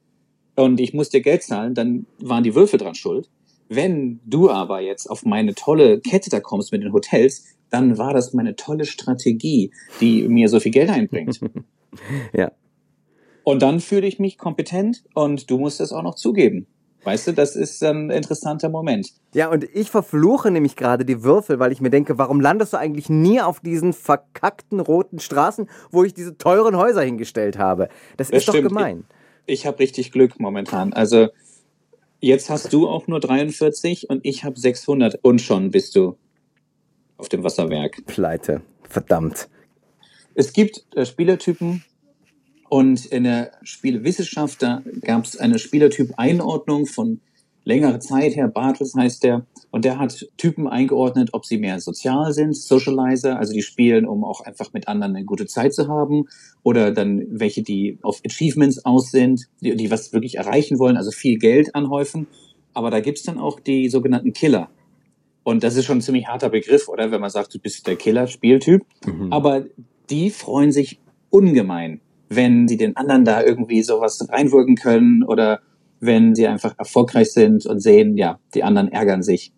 und 0.55 0.81
ich 0.81 0.95
muss 0.95 1.11
dir 1.11 1.21
Geld 1.21 1.43
zahlen, 1.43 1.75
dann 1.75 2.07
waren 2.19 2.45
die 2.45 2.55
Würfel 2.55 2.79
dran 2.79 2.95
schuld. 2.95 3.29
Wenn 3.69 4.21
du 4.25 4.49
aber 4.49 4.81
jetzt 4.81 5.07
auf 5.11 5.27
meine 5.27 5.55
tolle 5.55 6.01
Kette 6.01 6.31
da 6.31 6.41
kommst 6.41 6.73
mit 6.73 6.83
den 6.83 6.95
Hotels, 6.95 7.45
dann 7.69 7.99
war 7.99 8.15
das 8.15 8.33
meine 8.33 8.57
tolle 8.57 8.87
Strategie, 8.87 9.71
die 10.01 10.27
mir 10.29 10.49
so 10.49 10.61
viel 10.61 10.73
Geld 10.73 10.89
einbringt. 10.89 11.41
Ja. 12.35 12.53
Und 13.49 13.63
dann 13.63 13.79
fühle 13.79 14.09
ich 14.09 14.19
mich 14.19 14.39
kompetent 14.39 15.05
und 15.15 15.49
du 15.49 15.57
musst 15.57 15.81
es 15.81 15.93
auch 15.93 16.03
noch 16.03 16.17
zugeben. 16.17 16.67
Weißt 17.05 17.29
du, 17.29 17.33
das 17.33 17.55
ist 17.55 17.81
ein 17.85 18.11
interessanter 18.11 18.69
Moment. 18.69 19.13
Ja, 19.35 19.49
und 19.49 19.63
ich 19.73 19.89
verfluche 19.89 20.51
nämlich 20.51 20.75
gerade 20.75 21.05
die 21.05 21.23
Würfel, 21.23 21.61
weil 21.61 21.71
ich 21.71 21.81
mir 21.81 21.91
denke, 21.91 22.19
warum 22.19 22.41
landest 22.41 22.73
du 22.73 22.77
eigentlich 22.77 23.09
nie 23.09 23.41
auf 23.41 23.61
diesen 23.61 23.93
verkackten 23.93 24.81
roten 24.81 25.21
Straßen, 25.21 25.69
wo 25.93 26.03
ich 26.03 26.13
diese 26.13 26.37
teuren 26.37 26.77
Häuser 26.77 27.03
hingestellt 27.03 27.57
habe? 27.57 27.89
Das, 28.17 28.31
Das 28.31 28.39
ist 28.39 28.49
doch 28.49 28.55
stimmt. 28.55 28.71
gemein. 28.71 29.05
Ich 29.47 29.65
habe 29.65 29.79
richtig 29.79 30.11
Glück 30.11 30.41
momentan. 30.41 30.93
Also 30.93 31.29
jetzt 32.19 32.51
hast 32.51 32.73
du 32.73 32.89
auch 32.89 33.07
nur 33.07 33.21
43 33.21 34.11
und 34.11 34.27
ich 34.27 34.43
habe 34.43 34.59
600 34.59 35.21
und 35.23 35.41
schon 35.41 35.71
bist 35.71 35.95
du 35.95 36.17
auf 37.17 37.29
dem 37.29 37.45
Wasserwerk. 37.45 38.05
Pleite. 38.07 38.63
Verdammt. 38.89 39.49
Es 40.35 40.53
gibt 40.53 40.85
äh, 40.97 41.07
Spielertypen 41.07 41.85
und 42.69 43.07
in 43.07 43.25
der 43.25 43.53
Spielewissenschaft, 43.63 44.63
da 44.63 44.83
gab 45.03 45.25
es 45.25 45.37
eine 45.37 45.59
Spielertyp-Einordnung 45.59 46.87
von 46.87 47.21
längerer 47.67 48.01
Zeit 48.01 48.37
her. 48.37 48.49
Bartels 48.49 48.95
heißt 48.95 49.25
der. 49.25 49.45
Und 49.71 49.85
der 49.85 49.99
hat 49.99 50.27
Typen 50.37 50.69
eingeordnet, 50.69 51.31
ob 51.33 51.45
sie 51.45 51.59
mehr 51.59 51.81
sozial 51.81 52.33
sind, 52.33 52.57
Socializer, 52.57 53.39
also 53.39 53.53
die 53.53 53.63
spielen, 53.63 54.07
um 54.07 54.25
auch 54.25 54.41
einfach 54.41 54.73
mit 54.73 54.89
anderen 54.89 55.17
eine 55.17 55.25
gute 55.25 55.47
Zeit 55.47 55.75
zu 55.75 55.89
haben. 55.89 56.27
Oder 56.63 56.93
dann 56.93 57.27
welche, 57.29 57.63
die 57.63 57.99
auf 58.03 58.21
Achievements 58.25 58.85
aus 58.85 59.11
sind, 59.11 59.47
die, 59.61 59.77
die 59.77 59.91
was 59.91 60.13
wirklich 60.13 60.37
erreichen 60.37 60.79
wollen, 60.79 60.97
also 60.97 61.11
viel 61.11 61.39
Geld 61.39 61.75
anhäufen. 61.75 62.29
Aber 62.73 62.91
da 62.91 63.01
gibt's 63.01 63.25
dann 63.25 63.39
auch 63.39 63.59
die 63.59 63.89
sogenannten 63.89 64.33
Killer. 64.33 64.71
Und 65.43 65.63
das 65.63 65.77
ist 65.77 65.85
schon 65.85 65.99
ein 65.99 66.03
ziemlich 66.03 66.27
harter 66.27 66.51
Begriff, 66.51 66.89
oder? 66.89 67.11
Wenn 67.11 67.21
man 67.21 67.31
sagt, 67.31 67.55
du 67.55 67.59
bist 67.59 67.87
der 67.87 67.97
Killer-Spieltyp. 67.97 68.83
Aber 69.31 69.65
die 70.09 70.31
freuen 70.31 70.73
sich 70.73 71.01
ungemein, 71.31 72.01
wenn 72.29 72.69
sie 72.69 72.77
den 72.77 72.97
anderen 72.97 73.25
da 73.25 73.43
irgendwie 73.43 73.83
sowas 73.83 74.27
reinwirken 74.29 74.77
können 74.77 75.23
oder 75.23 75.61
wenn 76.01 76.35
sie 76.35 76.47
einfach 76.47 76.75
erfolgreich 76.79 77.33
sind 77.33 77.67
und 77.67 77.81
sehen, 77.81 78.17
ja, 78.17 78.39
die 78.55 78.65
anderen 78.65 78.89
ärgern 78.89 79.23
sich. 79.23 79.53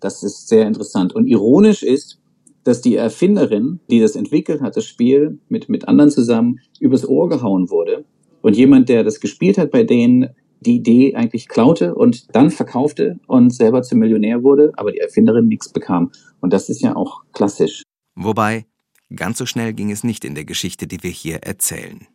Das 0.00 0.22
ist 0.22 0.48
sehr 0.48 0.66
interessant. 0.66 1.14
Und 1.14 1.26
ironisch 1.26 1.82
ist, 1.82 2.20
dass 2.64 2.80
die 2.80 2.96
Erfinderin, 2.96 3.80
die 3.90 4.00
das 4.00 4.16
entwickelt 4.16 4.60
hat, 4.60 4.76
das 4.76 4.86
Spiel 4.86 5.38
mit, 5.48 5.68
mit 5.68 5.86
anderen 5.86 6.10
zusammen 6.10 6.60
übers 6.80 7.06
Ohr 7.06 7.28
gehauen 7.28 7.70
wurde. 7.70 8.04
Und 8.42 8.56
jemand, 8.56 8.88
der 8.88 9.04
das 9.04 9.20
gespielt 9.20 9.58
hat 9.58 9.70
bei 9.70 9.84
denen, 9.84 10.30
die 10.60 10.76
Idee 10.76 11.14
eigentlich 11.14 11.48
klaute 11.48 11.94
und 11.94 12.34
dann 12.34 12.50
verkaufte 12.50 13.18
und 13.26 13.54
selber 13.54 13.82
zum 13.82 13.98
Millionär 13.98 14.42
wurde, 14.42 14.72
aber 14.76 14.92
die 14.92 14.98
Erfinderin 14.98 15.46
nichts 15.46 15.68
bekam. 15.68 16.10
Und 16.40 16.52
das 16.52 16.68
ist 16.68 16.80
ja 16.80 16.96
auch 16.96 17.22
klassisch. 17.32 17.82
Wobei, 18.14 18.66
ganz 19.14 19.38
so 19.38 19.46
schnell 19.46 19.74
ging 19.74 19.90
es 19.90 20.04
nicht 20.04 20.24
in 20.24 20.34
der 20.34 20.44
Geschichte, 20.44 20.86
die 20.86 21.02
wir 21.02 21.10
hier 21.10 21.42
erzählen. 21.42 22.06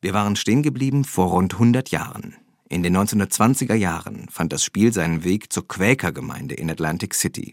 Wir 0.00 0.14
waren 0.14 0.36
stehen 0.36 0.62
geblieben 0.62 1.04
vor 1.04 1.30
rund 1.30 1.54
100 1.54 1.90
Jahren. 1.90 2.36
In 2.68 2.84
den 2.84 2.96
1920er 2.96 3.74
Jahren 3.74 4.28
fand 4.30 4.52
das 4.52 4.62
Spiel 4.62 4.92
seinen 4.92 5.24
Weg 5.24 5.52
zur 5.52 5.66
Quäkergemeinde 5.66 6.54
in 6.54 6.70
Atlantic 6.70 7.14
City. 7.14 7.52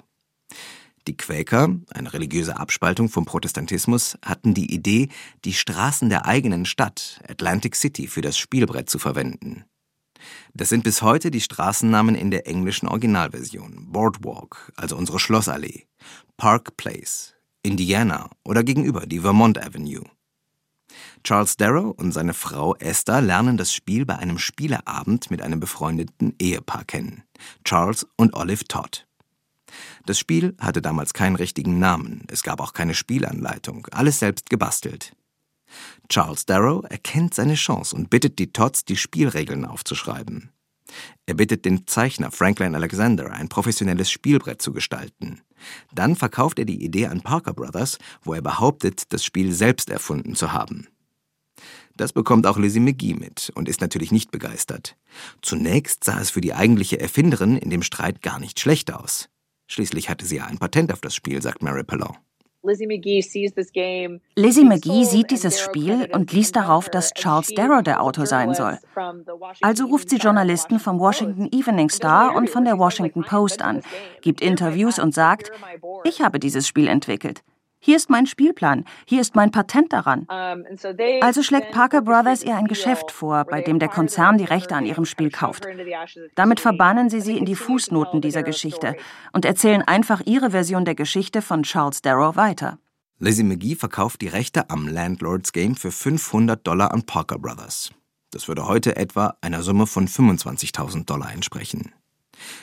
Die 1.07 1.17
Quäker, 1.17 1.69
eine 1.91 2.13
religiöse 2.13 2.57
Abspaltung 2.57 3.09
vom 3.09 3.25
Protestantismus, 3.25 4.17
hatten 4.23 4.53
die 4.53 4.73
Idee, 4.73 5.09
die 5.43 5.53
Straßen 5.53 6.09
der 6.09 6.25
eigenen 6.25 6.65
Stadt, 6.65 7.19
Atlantic 7.27 7.75
City, 7.75 8.07
für 8.07 8.21
das 8.21 8.37
Spielbrett 8.37 8.89
zu 8.89 8.99
verwenden. 8.99 9.65
Das 10.53 10.69
sind 10.69 10.83
bis 10.83 11.01
heute 11.01 11.31
die 11.31 11.41
Straßennamen 11.41 12.13
in 12.13 12.29
der 12.29 12.47
englischen 12.47 12.87
Originalversion. 12.87 13.91
Boardwalk, 13.91 14.71
also 14.75 14.95
unsere 14.95 15.19
Schlossallee, 15.19 15.85
Park 16.37 16.77
Place, 16.77 17.33
Indiana 17.63 18.29
oder 18.43 18.63
gegenüber 18.63 19.07
die 19.07 19.19
Vermont 19.19 19.63
Avenue. 19.63 20.03
Charles 21.23 21.57
Darrow 21.57 21.97
und 21.97 22.11
seine 22.11 22.33
Frau 22.33 22.75
Esther 22.75 23.21
lernen 23.21 23.57
das 23.57 23.73
Spiel 23.73 24.05
bei 24.05 24.15
einem 24.15 24.37
Spieleabend 24.37 25.31
mit 25.31 25.41
einem 25.41 25.59
befreundeten 25.59 26.35
Ehepaar 26.39 26.85
kennen, 26.85 27.23
Charles 27.63 28.07
und 28.15 28.33
Olive 28.33 28.65
Todd. 28.65 29.07
Das 30.05 30.19
Spiel 30.19 30.55
hatte 30.59 30.81
damals 30.81 31.13
keinen 31.13 31.35
richtigen 31.35 31.79
Namen, 31.79 32.23
es 32.29 32.43
gab 32.43 32.61
auch 32.61 32.73
keine 32.73 32.93
Spielanleitung, 32.93 33.87
alles 33.91 34.19
selbst 34.19 34.49
gebastelt. 34.49 35.15
Charles 36.09 36.45
Darrow 36.45 36.85
erkennt 36.89 37.33
seine 37.33 37.55
Chance 37.55 37.95
und 37.95 38.09
bittet 38.09 38.39
die 38.39 38.53
Todds, 38.53 38.85
die 38.85 38.97
Spielregeln 38.97 39.65
aufzuschreiben. 39.65 40.51
Er 41.25 41.33
bittet 41.33 41.65
den 41.65 41.87
Zeichner 41.87 42.31
Franklin 42.31 42.75
Alexander, 42.75 43.31
ein 43.31 43.49
professionelles 43.49 44.09
Spielbrett 44.09 44.61
zu 44.61 44.73
gestalten. 44.73 45.41
Dann 45.93 46.15
verkauft 46.15 46.59
er 46.59 46.65
die 46.65 46.83
Idee 46.83 47.07
an 47.07 47.21
Parker 47.21 47.53
Brothers, 47.53 47.97
wo 48.23 48.33
er 48.33 48.41
behauptet, 48.41 49.13
das 49.13 49.23
Spiel 49.23 49.51
selbst 49.51 49.89
erfunden 49.89 50.35
zu 50.35 50.51
haben. 50.51 50.87
Das 51.97 52.11
bekommt 52.11 52.45
auch 52.45 52.57
Lizzie 52.57 52.81
McGee 52.81 53.13
mit 53.13 53.51
und 53.55 53.69
ist 53.69 53.79
natürlich 53.79 54.11
nicht 54.11 54.29
begeistert. 54.31 54.97
Zunächst 55.41 56.03
sah 56.03 56.19
es 56.19 56.29
für 56.29 56.41
die 56.41 56.53
eigentliche 56.53 56.99
Erfinderin 56.99 57.57
in 57.57 57.69
dem 57.69 57.83
Streit 57.83 58.21
gar 58.21 58.39
nicht 58.39 58.59
schlecht 58.59 58.91
aus. 58.91 59.29
Schließlich 59.67 60.09
hatte 60.09 60.25
sie 60.25 60.37
ja 60.37 60.45
ein 60.45 60.57
Patent 60.57 60.91
auf 60.91 61.01
das 61.01 61.15
Spiel, 61.15 61.41
sagt 61.41 61.63
Mary 61.63 61.83
Pallot. 61.83 62.15
Lizzie 64.35 64.65
McGee 64.65 65.03
sieht 65.03 65.31
dieses 65.31 65.59
Spiel 65.59 66.09
und 66.11 66.31
liest 66.31 66.55
darauf, 66.55 66.89
dass 66.89 67.13
Charles 67.13 67.53
Darrow 67.55 67.83
der 67.83 68.01
Autor 68.01 68.25
sein 68.25 68.53
soll. 68.53 68.79
Also 69.61 69.85
ruft 69.85 70.09
sie 70.09 70.17
Journalisten 70.17 70.79
vom 70.79 70.99
Washington 70.99 71.49
Evening 71.51 71.89
Star 71.89 72.35
und 72.35 72.49
von 72.49 72.65
der 72.65 72.77
Washington 72.77 73.23
Post 73.23 73.61
an, 73.61 73.81
gibt 74.21 74.41
Interviews 74.41 74.99
und 74.99 75.13
sagt, 75.13 75.51
ich 76.03 76.21
habe 76.21 76.39
dieses 76.39 76.67
Spiel 76.67 76.87
entwickelt. 76.87 77.43
Hier 77.85 77.97
ist 77.97 78.09
mein 78.09 78.25
Spielplan, 78.25 78.83
hier 79.05 79.21
ist 79.21 79.35
mein 79.35 79.51
Patent 79.51 79.93
daran. 79.93 80.25
Also 81.21 81.43
schlägt 81.43 81.69
Parker 81.69 82.01
Brothers 82.01 82.41
ihr 82.41 82.55
ein 82.55 82.65
Geschäft 82.65 83.11
vor, 83.11 83.43
bei 83.43 83.61
dem 83.61 83.77
der 83.77 83.89
Konzern 83.89 84.39
die 84.39 84.43
Rechte 84.43 84.75
an 84.75 84.87
ihrem 84.87 85.05
Spiel 85.05 85.29
kauft. 85.29 85.67
Damit 86.33 86.59
verbannen 86.59 87.11
sie 87.11 87.21
sie 87.21 87.37
in 87.37 87.45
die 87.45 87.53
Fußnoten 87.53 88.21
dieser 88.21 88.41
Geschichte 88.41 88.95
und 89.33 89.45
erzählen 89.45 89.83
einfach 89.83 90.23
ihre 90.25 90.49
Version 90.49 90.83
der 90.83 90.95
Geschichte 90.95 91.43
von 91.43 91.61
Charles 91.61 92.01
Darrow 92.01 92.35
weiter. 92.35 92.79
Lizzie 93.19 93.43
McGee 93.43 93.75
verkauft 93.75 94.21
die 94.21 94.29
Rechte 94.29 94.71
am 94.71 94.87
Landlords 94.87 95.51
Game 95.51 95.75
für 95.75 95.91
500 95.91 96.65
Dollar 96.65 96.91
an 96.91 97.03
Parker 97.03 97.37
Brothers. 97.37 97.91
Das 98.31 98.47
würde 98.47 98.67
heute 98.67 98.95
etwa 98.95 99.37
einer 99.41 99.61
Summe 99.61 99.85
von 99.85 100.07
25.000 100.07 101.05
Dollar 101.05 101.31
entsprechen. 101.31 101.93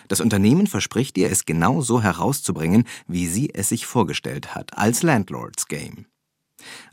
Das 0.08 0.20
Unternehmen 0.20 0.66
verspricht 0.66 1.16
ihr, 1.18 1.30
es 1.30 1.44
genau 1.44 1.80
so 1.80 2.02
herauszubringen, 2.02 2.84
wie 3.06 3.26
sie 3.26 3.50
es 3.54 3.68
sich 3.68 3.86
vorgestellt 3.86 4.54
hat, 4.54 4.76
als 4.76 5.02
Landlords 5.02 5.68
Game. 5.68 6.06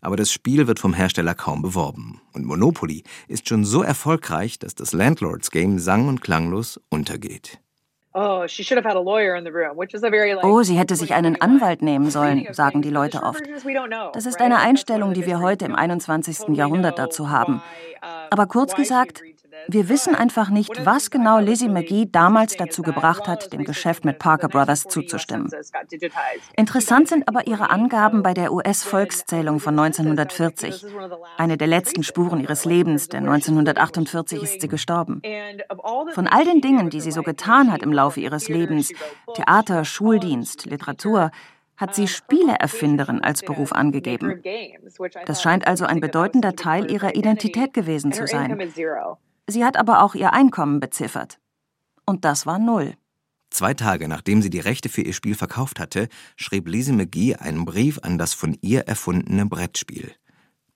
Aber 0.02 0.16
das 0.16 0.32
Spiel 0.32 0.68
wird 0.68 0.80
vom 0.80 0.94
Hersteller 0.94 1.36
kaum 1.36 1.62
beworben. 1.62 2.22
Und 2.34 2.46
Monopoly 2.46 3.04
ist 3.28 3.48
schon 3.48 3.66
so 3.66 3.84
erfolgreich, 3.84 4.60
dass 4.60 4.76
das 4.76 4.94
Landlords 4.94 5.52
Game 5.52 5.80
sang- 5.80 6.08
und 6.08 6.22
klanglos 6.22 6.80
untergeht. 6.90 7.60
Oh, 8.12 8.44
oh, 10.42 10.64
sie 10.64 10.78
hätte 10.78 10.96
sich 10.96 11.14
einen 11.14 11.40
Anwalt 11.42 11.84
nehmen 11.84 12.10
sollen, 12.10 12.48
sagen 12.54 12.82
die 12.82 12.90
Leute 12.90 13.22
oft. 13.22 13.44
Das 14.14 14.26
ist 14.26 14.42
eine 14.42 14.58
Einstellung, 14.58 15.14
die 15.14 15.28
wir 15.28 15.40
heute 15.40 15.66
im 15.66 15.76
21. 15.76 16.56
Jahrhundert 16.58 16.98
dazu 16.98 17.30
haben. 17.30 17.62
Aber 18.32 18.48
kurz 18.48 18.74
gesagt, 18.74 19.22
wir 19.68 19.90
wissen 19.90 20.16
einfach 20.16 20.50
nicht, 20.50 20.86
was 20.86 21.12
genau 21.12 21.40
Lizzie 21.40 21.70
McGee 21.70 22.08
damals 22.10 22.56
dazu 22.56 22.82
gebracht 22.82 23.28
hat, 23.28 23.52
dem 23.54 23.64
Geschäft 23.64 24.06
mit 24.06 24.20
Parker 24.20 24.48
Brothers 24.48 24.84
zuzustimmen. 24.84 25.50
Interessant 26.56 27.08
sind 27.08 27.28
aber 27.28 27.48
ihre 27.48 27.70
Angaben 27.70 28.24
bei 28.24 28.34
der 28.34 28.54
US-Volkszählung 28.54 29.60
von 29.60 29.78
1940, 29.78 30.86
eine 31.38 31.58
der 31.58 31.68
letzten 31.68 32.04
Spuren 32.04 32.42
ihres 32.42 32.66
Lebens, 32.66 33.10
denn 33.10 33.28
1948 33.28 34.44
ist 34.44 34.62
sie 34.62 34.68
gestorben. 34.68 35.22
Von 36.14 36.28
all 36.28 36.46
den 36.46 36.62
Dingen, 36.62 36.90
die 36.90 37.02
sie 37.02 37.12
so 37.12 37.22
getan 37.22 37.72
hat 37.72 37.84
im 37.84 37.94
Laufe 37.94 38.20
ihres 38.20 38.50
Lebens, 38.50 38.92
Theater, 39.36 39.86
Schuldienst, 39.86 40.66
Literatur, 40.66 41.32
hat 41.80 41.96
sie 41.96 42.08
Spieleerfinderin 42.08 43.22
als 43.24 43.42
Beruf 43.42 43.72
angegeben. 43.72 44.44
Das 45.26 45.42
scheint 45.42 45.66
also 45.66 45.86
ein 45.86 46.02
bedeutender 46.02 46.56
Teil 46.56 46.92
ihrer 46.92 47.16
Identität 47.16 47.74
gewesen 47.74 48.12
zu 48.12 48.28
sein. 48.28 48.60
Sie 49.50 49.66
hat 49.66 49.78
aber 49.78 50.04
auch 50.04 50.16
ihr 50.16 50.34
Einkommen 50.34 50.80
beziffert. 50.80 51.40
Und 52.06 52.26
das 52.26 52.46
war 52.46 52.60
null. 52.60 52.96
Zwei 53.52 53.74
Tage 53.74 54.08
nachdem 54.08 54.42
sie 54.42 54.50
die 54.50 54.60
Rechte 54.60 54.90
für 54.90 55.02
ihr 55.02 55.14
Spiel 55.14 55.36
verkauft 55.36 55.80
hatte, 55.80 56.08
schrieb 56.36 56.68
Lise 56.68 56.94
McGee 56.94 57.36
einen 57.36 57.66
Brief 57.66 58.00
an 58.04 58.18
das 58.18 58.34
von 58.34 58.58
ihr 58.62 58.82
erfundene 58.82 59.46
Brettspiel. 59.46 60.12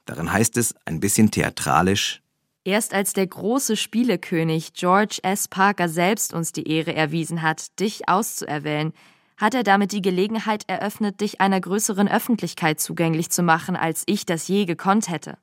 Darin 0.06 0.34
heißt 0.34 0.58
es, 0.58 0.76
ein 0.86 1.00
bisschen 1.00 1.32
theatralisch, 1.32 2.24
Erst 2.66 2.94
als 2.94 3.12
der 3.12 3.28
große 3.28 3.76
Spielekönig 3.76 4.74
George 4.74 5.20
S. 5.24 5.50
Parker 5.50 5.90
selbst 5.90 6.34
uns 6.34 6.54
die 6.54 6.66
Ehre 6.66 6.96
erwiesen 6.96 7.42
hat, 7.42 7.78
dich 7.82 8.08
auszuerwählen, 8.08 8.94
hat 9.36 9.54
er 9.54 9.64
damit 9.64 9.92
die 9.92 10.02
Gelegenheit 10.02 10.64
eröffnet, 10.68 11.20
dich 11.20 11.42
einer 11.42 11.60
größeren 11.60 12.08
Öffentlichkeit 12.08 12.80
zugänglich 12.80 13.30
zu 13.32 13.44
machen, 13.44 13.76
als 13.76 14.04
ich 14.06 14.26
das 14.26 14.48
je 14.48 14.64
gekonnt 14.64 15.10
hätte. 15.10 15.38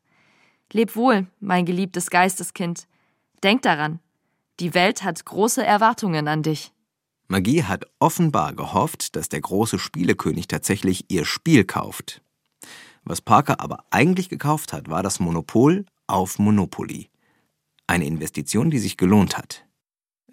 Leb 0.72 0.96
wohl, 0.96 1.26
mein 1.40 1.66
geliebtes 1.66 2.08
Geisteskind. 2.08 2.86
Denk 3.42 3.62
daran, 3.62 4.00
die 4.60 4.74
Welt 4.74 5.02
hat 5.02 5.24
große 5.24 5.64
Erwartungen 5.64 6.28
an 6.28 6.42
dich. 6.42 6.72
Magie 7.28 7.62
hat 7.62 7.84
offenbar 7.98 8.54
gehofft, 8.54 9.16
dass 9.16 9.28
der 9.28 9.40
große 9.40 9.78
Spielekönig 9.78 10.48
tatsächlich 10.48 11.06
ihr 11.08 11.24
Spiel 11.24 11.64
kauft. 11.64 12.22
Was 13.04 13.22
Parker 13.22 13.60
aber 13.60 13.84
eigentlich 13.90 14.28
gekauft 14.28 14.72
hat, 14.72 14.90
war 14.90 15.02
das 15.02 15.20
Monopol 15.20 15.86
auf 16.06 16.38
Monopoly. 16.38 17.08
Eine 17.86 18.04
Investition, 18.04 18.70
die 18.70 18.78
sich 18.78 18.96
gelohnt 18.96 19.38
hat. 19.38 19.64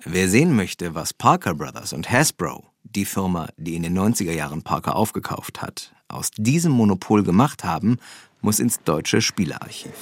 Wer 0.04 0.28
sehen 0.28 0.56
möchte, 0.56 0.94
was 0.94 1.14
Parker 1.14 1.56
Brothers 1.56 1.94
und 1.94 2.10
Hasbro, 2.12 2.66
die 2.84 3.06
Firma, 3.06 3.48
die 3.58 3.76
in 3.76 3.84
den 3.84 3.98
90er 3.98 4.34
Jahren 4.34 4.64
Parker 4.64 4.96
aufgekauft 4.96 5.62
hat, 5.62 5.94
aus 6.08 6.32
diesem 6.32 6.74
Monopol 6.74 7.24
gemacht 7.24 7.64
haben, 7.64 7.98
muss 8.42 8.60
ins 8.60 8.80
deutsche 8.84 9.22
Spielearchiv. 9.22 9.94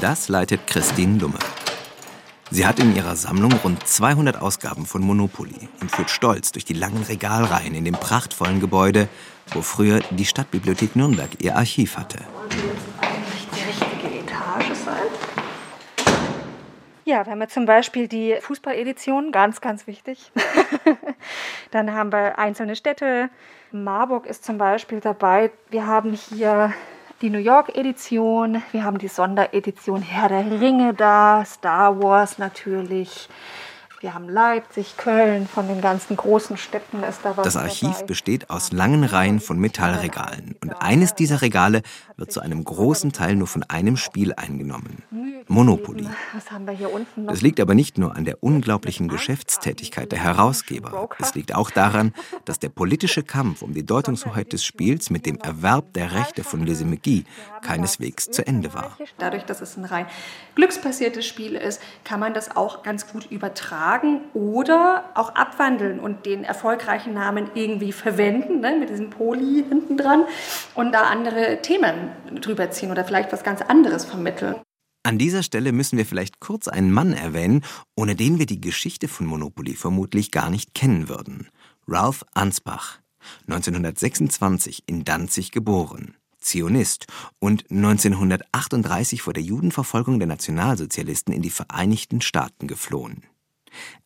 Das 0.00 0.28
leitet 0.28 0.66
Christine 0.66 1.18
Lumme. 1.18 1.38
Sie 2.50 2.66
hat 2.66 2.78
in 2.78 2.94
ihrer 2.94 3.16
Sammlung 3.16 3.52
rund 3.64 3.86
200 3.86 4.40
Ausgaben 4.40 4.84
von 4.84 5.00
Monopoly 5.02 5.68
und 5.80 5.90
führt 5.90 6.10
stolz 6.10 6.52
durch 6.52 6.66
die 6.66 6.74
langen 6.74 7.02
Regalreihen 7.02 7.74
in 7.74 7.84
dem 7.84 7.94
prachtvollen 7.94 8.60
Gebäude, 8.60 9.08
wo 9.52 9.62
früher 9.62 10.00
die 10.10 10.26
Stadtbibliothek 10.26 10.96
Nürnberg 10.96 11.30
ihr 11.38 11.56
Archiv 11.56 11.96
hatte. 11.96 12.18
Eigentlich 13.00 13.48
die 13.54 13.64
richtige 13.64 14.18
Etage 14.20 14.78
sein. 14.84 16.14
Ja, 17.06 17.24
wir 17.24 17.32
haben 17.32 17.40
ja 17.40 17.48
zum 17.48 17.64
Beispiel 17.64 18.06
die 18.06 18.36
Fußballedition, 18.40 19.32
ganz, 19.32 19.62
ganz 19.62 19.86
wichtig. 19.86 20.30
Dann 21.70 21.94
haben 21.94 22.12
wir 22.12 22.38
einzelne 22.38 22.76
Städte. 22.76 23.30
Marburg 23.72 24.26
ist 24.26 24.44
zum 24.44 24.58
Beispiel 24.58 25.00
dabei. 25.00 25.50
Wir 25.70 25.86
haben 25.86 26.12
hier 26.12 26.74
die 27.22 27.30
New 27.30 27.38
York-Edition, 27.38 28.62
wir 28.72 28.84
haben 28.84 28.98
die 28.98 29.08
Sonderedition 29.08 30.02
Herr 30.02 30.28
der 30.28 30.60
Ringe 30.60 30.92
da, 30.92 31.44
Star 31.46 32.02
Wars 32.02 32.36
natürlich. 32.38 33.28
Wir 34.00 34.12
haben 34.12 34.28
Leipzig, 34.28 34.98
Köln, 34.98 35.46
von 35.46 35.68
den 35.68 35.80
ganzen 35.80 36.16
großen 36.16 36.58
Städten 36.58 37.02
ist 37.02 37.20
da 37.22 37.36
was. 37.36 37.44
Das 37.44 37.56
Archiv 37.56 37.92
dabei. 37.92 38.06
besteht 38.06 38.50
aus 38.50 38.70
langen 38.70 39.04
Reihen 39.04 39.40
von 39.40 39.58
Metallregalen. 39.58 40.54
Und 40.60 40.74
eines 40.82 41.14
dieser 41.14 41.40
Regale 41.40 41.82
wird 42.16 42.30
zu 42.30 42.40
einem 42.40 42.62
großen 42.62 43.12
Teil 43.12 43.36
nur 43.36 43.46
von 43.46 43.62
einem 43.62 43.96
Spiel 43.96 44.34
eingenommen. 44.34 45.02
Monopoly. 45.48 46.08
Was 46.34 46.50
haben 46.50 46.66
wir 46.66 46.74
hier 46.74 46.92
unten 46.92 47.24
noch? 47.24 47.32
Das 47.32 47.40
liegt 47.40 47.58
aber 47.58 47.74
nicht 47.74 47.96
nur 47.96 48.16
an 48.16 48.24
der 48.26 48.42
unglaublichen 48.42 49.08
Geschäftstätigkeit 49.08 50.12
der 50.12 50.18
Herausgeber. 50.18 51.08
Es 51.18 51.34
liegt 51.34 51.54
auch 51.54 51.70
daran, 51.70 52.12
dass 52.44 52.58
der 52.58 52.68
politische 52.68 53.22
Kampf 53.22 53.62
um 53.62 53.72
die 53.72 53.86
Deutungshoheit 53.86 54.52
des 54.52 54.64
Spiels 54.64 55.08
mit 55.08 55.24
dem 55.24 55.38
Erwerb 55.38 55.94
der 55.94 56.12
Rechte 56.12 56.44
von 56.44 56.66
Lizzie 56.66 56.84
McGee 56.84 57.24
keineswegs 57.62 58.30
zu 58.30 58.46
Ende 58.46 58.74
war. 58.74 58.98
Dadurch, 59.18 59.44
dass 59.44 59.62
es 59.62 59.76
ein 59.76 59.84
rein 59.84 60.06
glücksbasiertes 60.54 61.24
Spiel 61.24 61.54
ist, 61.54 61.80
kann 62.04 62.20
man 62.20 62.34
das 62.34 62.56
auch 62.56 62.82
ganz 62.82 63.06
gut 63.06 63.30
übertragen 63.30 63.85
oder 64.34 65.10
auch 65.14 65.34
abwandeln 65.34 66.00
und 66.00 66.26
den 66.26 66.44
erfolgreichen 66.44 67.14
Namen 67.14 67.50
irgendwie 67.54 67.92
verwenden, 67.92 68.60
ne, 68.60 68.76
mit 68.78 68.90
diesem 68.90 69.10
Poli 69.10 69.64
hinten 69.68 69.96
dran 69.96 70.24
und 70.74 70.92
da 70.92 71.02
andere 71.02 71.62
Themen 71.62 72.10
drüber 72.40 72.70
ziehen 72.70 72.90
oder 72.90 73.04
vielleicht 73.04 73.32
was 73.32 73.44
ganz 73.44 73.62
anderes 73.62 74.04
vermitteln. 74.04 74.56
An 75.04 75.18
dieser 75.18 75.44
Stelle 75.44 75.70
müssen 75.70 75.98
wir 75.98 76.04
vielleicht 76.04 76.40
kurz 76.40 76.66
einen 76.66 76.90
Mann 76.90 77.12
erwähnen, 77.12 77.62
ohne 77.94 78.16
den 78.16 78.40
wir 78.40 78.46
die 78.46 78.60
Geschichte 78.60 79.06
von 79.06 79.26
Monopoly 79.26 79.76
vermutlich 79.76 80.32
gar 80.32 80.50
nicht 80.50 80.74
kennen 80.74 81.08
würden. 81.08 81.48
Ralph 81.86 82.24
Ansbach, 82.34 82.98
1926 83.46 84.82
in 84.86 85.04
Danzig 85.04 85.52
geboren, 85.52 86.16
Zionist 86.40 87.06
und 87.38 87.70
1938 87.70 89.22
vor 89.22 89.32
der 89.32 89.44
Judenverfolgung 89.44 90.18
der 90.18 90.26
Nationalsozialisten 90.26 91.32
in 91.32 91.42
die 91.42 91.50
Vereinigten 91.50 92.20
Staaten 92.20 92.66
geflohen. 92.66 93.22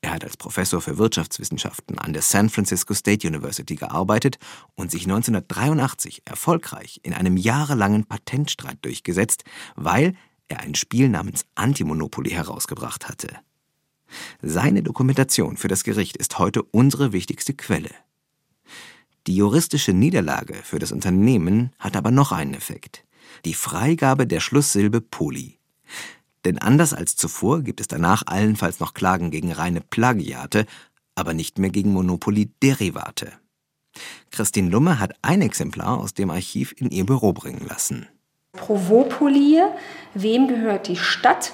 Er 0.01 0.13
hat 0.13 0.25
als 0.25 0.37
Professor 0.37 0.81
für 0.81 0.99
Wirtschaftswissenschaften 0.99 1.99
an 1.99 2.13
der 2.13 2.23
San 2.23 2.51
Francisco 2.51 2.95
State 2.95 3.27
University 3.27 3.77
gearbeitet 3.77 4.39
und 4.75 4.91
sich 4.91 5.03
1983 5.03 6.23
erfolgreich 6.25 7.01
in 7.03 7.15
einem 7.15 7.37
jahrelangen 7.37 8.05
Patentstreit 8.05 8.79
durchgesetzt, 8.83 9.45
weil 9.77 10.15
er 10.49 10.61
ein 10.61 10.75
Spiel 10.75 11.09
namens 11.09 11.45
Antimonopoly 11.55 12.31
herausgebracht 12.31 13.09
hatte. 13.09 13.29
Seine 14.43 14.83
Dokumentation 14.83 15.57
für 15.57 15.69
das 15.69 15.85
Gericht 15.85 16.17
ist 16.17 16.39
heute 16.39 16.63
unsere 16.63 17.13
wichtigste 17.13 17.55
Quelle. 17.55 17.91
Die 19.27 19.37
juristische 19.37 19.93
Niederlage 19.93 20.55
für 20.55 20.79
das 20.79 20.93
Unternehmen 20.93 21.71
hat 21.79 21.97
aber 21.97 22.11
noch 22.11 22.33
einen 22.33 22.55
Effekt. 22.55 23.05
Die 23.45 23.55
Freigabe 23.55 24.27
der 24.27 24.41
Schlusssilbe 24.41 25.01
Poly. 25.01 25.59
Denn 26.45 26.59
anders 26.59 26.95
als 26.95 27.17
zuvor 27.17 27.63
gibt 27.63 27.81
es 27.81 27.89
danach 27.89 28.23
allenfalls 28.27 28.81
noch 28.81 28.95
Klagen 28.95 29.31
gegen 29.31 29.53
reine 29.53 29.81
Plagiate, 29.81 30.67
aber 31.15 31.35
nicht 31.35 31.59
mehr 31.59 31.71
gegen 31.71 31.93
Monopoly-Derivate. 31.93 33.33
Christine 34.31 34.71
Lumme 34.71 34.99
hat 34.99 35.15
ein 35.23 35.43
Exemplar 35.43 35.99
aus 35.99 36.15
dem 36.15 36.31
Archiv 36.31 36.73
in 36.77 36.91
ihr 36.91 37.05
Büro 37.05 37.33
bringen 37.33 37.67
lassen. 37.69 38.09
Provopolie, 38.53 39.69
wem 40.15 40.49
gehört 40.49 40.89
die 40.89 40.97
Stadt? 40.97 41.53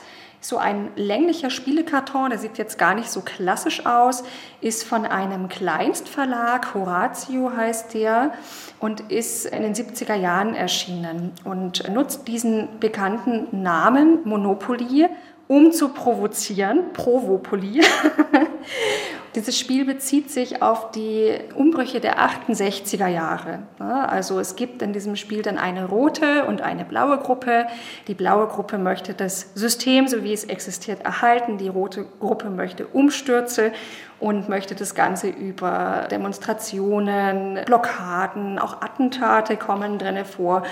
So 0.48 0.58
ein 0.58 0.90
länglicher 0.94 1.50
Spielekarton, 1.50 2.30
der 2.30 2.38
sieht 2.38 2.56
jetzt 2.56 2.78
gar 2.78 2.94
nicht 2.94 3.10
so 3.10 3.20
klassisch 3.20 3.84
aus, 3.84 4.22
ist 4.60 4.84
von 4.84 5.04
einem 5.04 5.48
Kleinstverlag, 5.48 6.72
Horatio 6.72 7.50
heißt 7.56 7.94
der, 7.94 8.32
und 8.78 9.00
ist 9.10 9.46
in 9.46 9.62
den 9.62 9.74
70er 9.74 10.14
Jahren 10.14 10.54
erschienen 10.54 11.32
und 11.42 11.92
nutzt 11.92 12.28
diesen 12.28 12.78
bekannten 12.78 13.60
Namen 13.60 14.20
Monopoly, 14.22 15.08
um 15.48 15.72
zu 15.72 15.90
provozieren, 15.90 16.92
Provopoly. 16.92 17.82
Dieses 19.36 19.58
Spiel 19.58 19.84
bezieht 19.84 20.30
sich 20.30 20.62
auf 20.62 20.92
die 20.92 21.30
Umbrüche 21.54 22.00
der 22.00 22.18
68er 22.18 23.06
Jahre. 23.06 23.64
Also 23.78 24.40
es 24.40 24.56
gibt 24.56 24.80
in 24.80 24.94
diesem 24.94 25.14
Spiel 25.14 25.42
dann 25.42 25.58
eine 25.58 25.84
rote 25.84 26.46
und 26.46 26.62
eine 26.62 26.86
blaue 26.86 27.18
Gruppe. 27.18 27.66
Die 28.08 28.14
blaue 28.14 28.46
Gruppe 28.46 28.78
möchte 28.78 29.12
das 29.12 29.50
System, 29.54 30.08
so 30.08 30.24
wie 30.24 30.32
es 30.32 30.44
existiert, 30.44 31.04
erhalten. 31.04 31.58
Die 31.58 31.68
rote 31.68 32.06
Gruppe 32.18 32.48
möchte 32.48 32.86
Umstürze 32.86 33.72
und 34.20 34.48
möchte 34.48 34.74
das 34.74 34.94
Ganze 34.94 35.28
über 35.28 36.08
Demonstrationen, 36.10 37.60
Blockaden, 37.66 38.58
auch 38.58 38.80
Attentate 38.80 39.58
kommen 39.58 39.98
drinne 39.98 40.24
vor. 40.24 40.62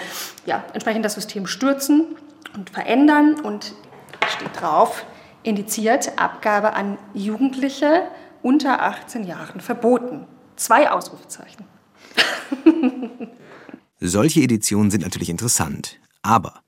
Ja, 0.46 0.64
entsprechend 0.72 1.04
das 1.04 1.12
System 1.12 1.46
stürzen 1.46 2.16
und 2.54 2.70
verändern 2.70 3.38
und 3.40 3.74
steht 4.34 4.60
drauf, 4.60 5.04
indiziert 5.42 6.18
Abgabe 6.18 6.74
an 6.74 6.98
Jugendliche 7.14 8.08
unter 8.42 8.82
18 8.82 9.24
Jahren 9.24 9.60
verboten. 9.60 10.26
Zwei 10.56 10.90
Ausrufezeichen. 10.90 11.64
Solche 14.00 14.40
Editionen 14.40 14.90
sind 14.90 15.02
natürlich 15.02 15.30
interessant, 15.30 15.98
aber 16.22 16.62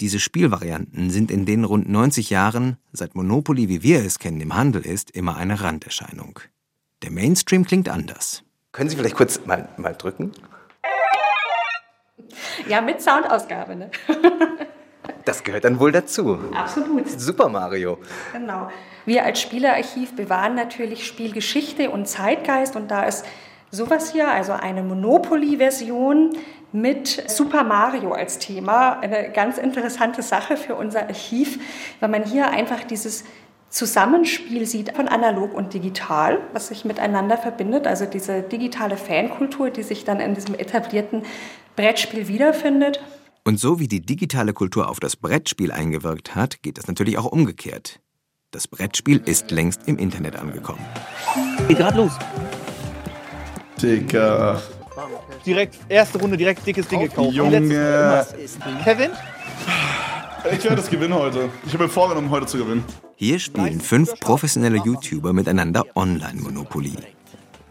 diese 0.00 0.20
Spielvarianten 0.20 1.10
sind 1.10 1.30
in 1.30 1.46
den 1.46 1.64
rund 1.64 1.88
90 1.88 2.30
Jahren, 2.30 2.76
seit 2.92 3.14
Monopoly, 3.14 3.68
wie 3.68 3.82
wir 3.82 4.04
es 4.04 4.18
kennen, 4.18 4.40
im 4.40 4.54
Handel 4.54 4.82
ist, 4.84 5.10
immer 5.10 5.36
eine 5.36 5.60
Randerscheinung. 5.62 6.38
Der 7.02 7.10
Mainstream 7.10 7.64
klingt 7.64 7.88
anders. 7.88 8.42
Können 8.72 8.90
Sie 8.90 8.96
vielleicht 8.96 9.16
kurz 9.16 9.44
mal, 9.46 9.68
mal 9.78 9.94
drücken? 9.94 10.32
Ja, 12.68 12.80
mit 12.80 13.00
Soundausgabe, 13.00 13.76
ne? 13.76 13.90
Das 15.24 15.44
gehört 15.44 15.64
dann 15.64 15.80
wohl 15.80 15.92
dazu. 15.92 16.38
Absolut. 16.54 17.08
Super 17.10 17.48
Mario. 17.48 17.98
Genau. 18.32 18.68
Wir 19.04 19.24
als 19.24 19.40
Spielerarchiv 19.40 20.16
bewahren 20.16 20.54
natürlich 20.54 21.06
Spielgeschichte 21.06 21.90
und 21.90 22.06
Zeitgeist 22.06 22.76
und 22.76 22.90
da 22.90 23.04
ist 23.04 23.24
sowas 23.70 24.12
hier, 24.12 24.28
also 24.28 24.52
eine 24.52 24.82
Monopoly-Version 24.82 26.36
mit 26.72 27.30
Super 27.30 27.64
Mario 27.64 28.12
als 28.12 28.38
Thema, 28.38 29.00
eine 29.00 29.30
ganz 29.30 29.58
interessante 29.58 30.22
Sache 30.22 30.56
für 30.56 30.74
unser 30.74 31.02
Archiv, 31.02 31.58
weil 32.00 32.08
man 32.08 32.24
hier 32.24 32.50
einfach 32.50 32.84
dieses 32.84 33.24
Zusammenspiel 33.68 34.66
sieht 34.66 34.94
von 34.94 35.08
analog 35.08 35.52
und 35.52 35.74
digital, 35.74 36.38
was 36.52 36.68
sich 36.68 36.84
miteinander 36.84 37.36
verbindet, 37.36 37.86
also 37.86 38.06
diese 38.06 38.42
digitale 38.42 38.96
Fankultur, 38.96 39.70
die 39.70 39.82
sich 39.82 40.04
dann 40.04 40.20
in 40.20 40.34
diesem 40.34 40.54
etablierten 40.54 41.24
Brettspiel 41.74 42.28
wiederfindet. 42.28 43.00
Und 43.46 43.60
so 43.60 43.78
wie 43.78 43.86
die 43.86 44.00
digitale 44.00 44.52
Kultur 44.52 44.88
auf 44.88 44.98
das 44.98 45.14
Brettspiel 45.14 45.70
eingewirkt 45.70 46.34
hat, 46.34 46.62
geht 46.62 46.78
das 46.78 46.88
natürlich 46.88 47.16
auch 47.16 47.26
umgekehrt. 47.26 48.00
Das 48.50 48.66
Brettspiel 48.66 49.22
ist 49.24 49.52
längst 49.52 49.82
im 49.86 49.98
Internet 49.98 50.34
angekommen. 50.34 50.84
Geht 51.68 51.78
gerade 51.78 51.96
los. 51.96 52.10
Digga. 53.80 54.60
Direkt, 55.46 55.76
erste 55.88 56.18
Runde, 56.18 56.36
direkt 56.36 56.66
dickes 56.66 56.88
Ding 56.88 57.02
gekauft. 57.02 57.32
Junge. 57.34 58.26
Kevin? 58.82 59.10
Ich 60.52 60.64
werde 60.64 60.76
das 60.76 60.90
gewinnen 60.90 61.14
heute. 61.14 61.48
Ich 61.64 61.72
habe 61.72 61.84
mir 61.84 61.88
vorgenommen, 61.88 62.30
heute 62.30 62.46
zu 62.46 62.58
gewinnen. 62.58 62.84
Hier 63.14 63.38
spielen 63.38 63.80
fünf 63.80 64.18
professionelle 64.18 64.78
YouTuber 64.78 65.32
miteinander 65.32 65.84
Online-Monopoly. 65.94 66.96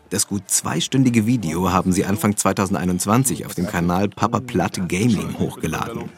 Das 0.10 0.28
gut 0.28 0.50
zweistündige 0.50 1.26
Video 1.26 1.72
haben 1.72 1.92
sie 1.92 2.06
Anfang 2.06 2.38
2021 2.38 3.46
auf 3.46 3.56
dem 3.56 3.68
Kanal 3.68 4.08
Papa 4.08 4.40
Platt 4.40 4.88
Gaming 4.88 5.38
hochgeladen. 5.40 6.10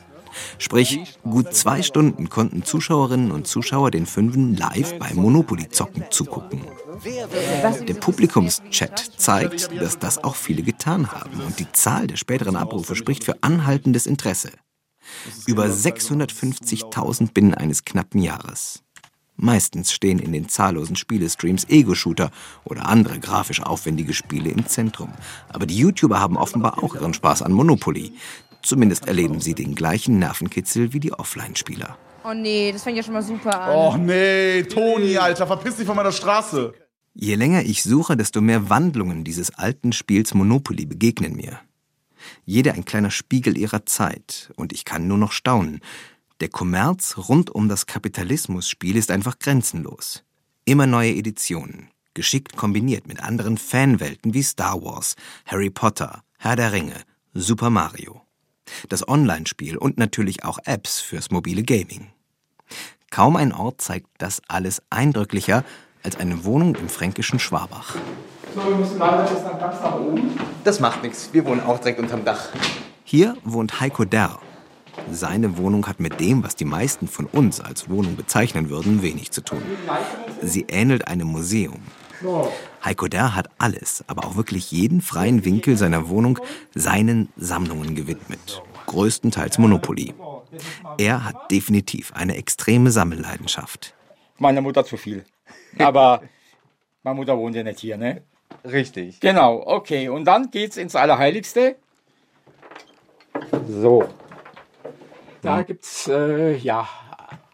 Sprich, 0.57 1.17
gut 1.23 1.53
zwei 1.53 1.81
Stunden 1.81 2.29
konnten 2.29 2.63
Zuschauerinnen 2.63 3.31
und 3.31 3.47
Zuschauer 3.47 3.91
den 3.91 4.05
Fünfen 4.05 4.55
live 4.55 4.97
beim 4.99 5.17
Monopoly-Zocken 5.17 6.05
zugucken. 6.11 6.61
Der 7.87 7.93
Publikumschat 7.93 9.11
zeigt, 9.17 9.71
dass 9.81 9.97
das 9.99 10.23
auch 10.23 10.35
viele 10.35 10.63
getan 10.63 11.11
haben 11.11 11.39
und 11.41 11.59
die 11.59 11.71
Zahl 11.71 12.07
der 12.07 12.17
späteren 12.17 12.55
Abrufe 12.55 12.95
spricht 12.95 13.23
für 13.23 13.41
anhaltendes 13.41 14.05
Interesse. 14.05 14.51
Über 15.45 15.65
650.000 15.65 17.31
binnen 17.33 17.53
eines 17.53 17.85
knappen 17.85 18.21
Jahres. 18.21 18.83
Meistens 19.37 19.93
stehen 19.93 20.17
in 20.17 20.33
den 20.33 20.49
zahllosen 20.49 20.95
Spielestreams 20.95 21.69
Ego-Shooter 21.69 22.31
oder 22.63 22.87
andere 22.87 23.19
grafisch 23.19 23.61
aufwendige 23.61 24.15
Spiele 24.15 24.49
im 24.49 24.65
Zentrum. 24.65 25.13
Aber 25.49 25.67
die 25.67 25.77
YouTuber 25.77 26.19
haben 26.19 26.37
offenbar 26.37 26.83
auch 26.83 26.95
ihren 26.95 27.13
Spaß 27.13 27.43
an 27.43 27.53
Monopoly. 27.53 28.13
Zumindest 28.63 29.07
erleben 29.07 29.39
sie 29.39 29.53
den 29.53 29.75
gleichen 29.75 30.17
Nervenkitzel 30.17 30.91
wie 30.91 30.99
die 30.99 31.13
Offline-Spieler. 31.13 31.97
Oh 32.25 32.33
nee, 32.33 32.71
das 32.71 32.83
fängt 32.83 32.97
ja 32.97 33.03
schon 33.03 33.13
mal 33.13 33.21
super 33.21 33.61
an. 33.61 33.75
Oh 33.75 33.95
nee, 33.95 34.63
Toni, 34.63 35.17
Alter, 35.17 35.45
verpiss 35.45 35.77
dich 35.77 35.85
von 35.85 35.95
meiner 35.95 36.11
Straße. 36.11 36.73
Je 37.13 37.35
länger 37.35 37.63
ich 37.63 37.83
suche, 37.83 38.17
desto 38.17 38.41
mehr 38.41 38.69
Wandlungen 38.69 39.23
dieses 39.23 39.53
alten 39.53 39.93
Spiels 39.93 40.33
Monopoly 40.33 40.85
begegnen 40.85 41.35
mir. 41.35 41.59
Jede 42.43 42.73
ein 42.73 42.85
kleiner 42.85 43.11
Spiegel 43.11 43.57
ihrer 43.57 43.85
Zeit, 43.85 44.51
und 44.55 44.73
ich 44.73 44.83
kann 44.83 45.07
nur 45.07 45.17
noch 45.17 45.31
staunen. 45.31 45.81
Der 46.39 46.49
Kommerz 46.49 47.17
rund 47.17 47.49
um 47.49 47.67
das 47.67 47.87
Kapitalismusspiel 47.87 48.95
ist 48.95 49.09
einfach 49.09 49.39
grenzenlos. 49.39 50.23
Immer 50.65 50.85
neue 50.85 51.15
Editionen, 51.15 51.89
geschickt 52.13 52.55
kombiniert 52.55 53.07
mit 53.07 53.23
anderen 53.23 53.57
Fanwelten 53.57 54.35
wie 54.35 54.43
Star 54.43 54.83
Wars, 54.83 55.15
Harry 55.47 55.71
Potter, 55.71 56.21
Herr 56.37 56.55
der 56.55 56.73
Ringe, 56.73 57.01
Super 57.33 57.71
Mario. 57.71 58.21
Das 58.87 59.07
Online-Spiel 59.07 59.77
und 59.77 59.97
natürlich 59.97 60.43
auch 60.45 60.59
Apps 60.65 60.99
fürs 60.99 61.31
mobile 61.31 61.63
Gaming. 61.63 62.11
Kaum 63.09 63.35
ein 63.35 63.51
Ort 63.51 63.81
zeigt 63.81 64.07
das 64.19 64.39
alles 64.47 64.83
eindrücklicher 64.91 65.63
als 66.03 66.17
eine 66.17 66.45
Wohnung 66.45 66.75
im 66.75 66.87
fränkischen 66.87 67.39
Schwabach. 67.39 67.95
So, 68.53 68.63
wir 68.63 68.75
müssen 68.75 68.99
leider 68.99 69.23
bis 69.23 69.41
nach 69.41 69.59
ganz 69.59 69.81
nach 69.81 69.99
oben. 69.99 70.37
Das 70.63 70.79
macht 70.79 71.01
nichts. 71.01 71.29
Wir 71.31 71.45
wohnen 71.45 71.61
auch 71.61 71.79
direkt 71.79 71.99
unterm 71.99 72.23
Dach. 72.23 72.49
Hier 73.03 73.35
wohnt 73.43 73.79
Heiko 73.79 74.05
Derr. 74.05 74.39
Seine 75.11 75.57
Wohnung 75.57 75.87
hat 75.87 75.99
mit 75.99 76.19
dem, 76.19 76.43
was 76.43 76.55
die 76.55 76.65
meisten 76.65 77.07
von 77.07 77.25
uns 77.25 77.61
als 77.61 77.89
Wohnung 77.89 78.15
bezeichnen 78.15 78.69
würden, 78.69 79.01
wenig 79.01 79.31
zu 79.31 79.41
tun. 79.41 79.61
Sie 80.41 80.65
ähnelt 80.69 81.07
einem 81.07 81.27
Museum. 81.27 81.79
Heiko 82.83 83.07
Derr 83.07 83.35
hat 83.35 83.49
alles, 83.57 84.03
aber 84.07 84.25
auch 84.25 84.35
wirklich 84.35 84.71
jeden 84.71 85.01
freien 85.01 85.45
Winkel 85.45 85.77
seiner 85.77 86.09
Wohnung 86.09 86.39
seinen 86.73 87.29
Sammlungen 87.37 87.95
gewidmet. 87.95 88.63
Größtenteils 88.87 89.57
Monopoly. 89.57 90.13
Er 90.97 91.25
hat 91.25 91.51
definitiv 91.51 92.13
eine 92.13 92.37
extreme 92.37 92.91
Sammelleidenschaft. 92.91 93.93
Meiner 94.37 94.61
Mutter 94.61 94.85
zu 94.85 94.97
viel. 94.97 95.25
Aber 95.77 96.21
meine 97.03 97.15
Mutter 97.15 97.37
wohnt 97.37 97.55
ja 97.55 97.63
nicht 97.63 97.79
hier, 97.79 97.97
ne? 97.97 98.23
Richtig. 98.63 99.19
Genau, 99.19 99.61
okay. 99.65 100.09
Und 100.09 100.25
dann 100.25 100.51
geht's 100.51 100.77
ins 100.77 100.95
Allerheiligste. 100.95 101.75
So. 103.67 104.07
Da 105.47 105.63
gibt's 105.63 106.07
äh, 106.07 106.57
ja 106.57 106.87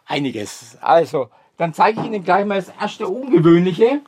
einiges. 0.06 0.76
Also, 0.80 1.30
dann 1.56 1.74
zeige 1.74 2.00
ich 2.00 2.06
Ihnen 2.06 2.24
gleich 2.24 2.44
mal 2.44 2.56
das 2.56 2.72
erste 2.80 3.06
Ungewöhnliche. 3.06 4.00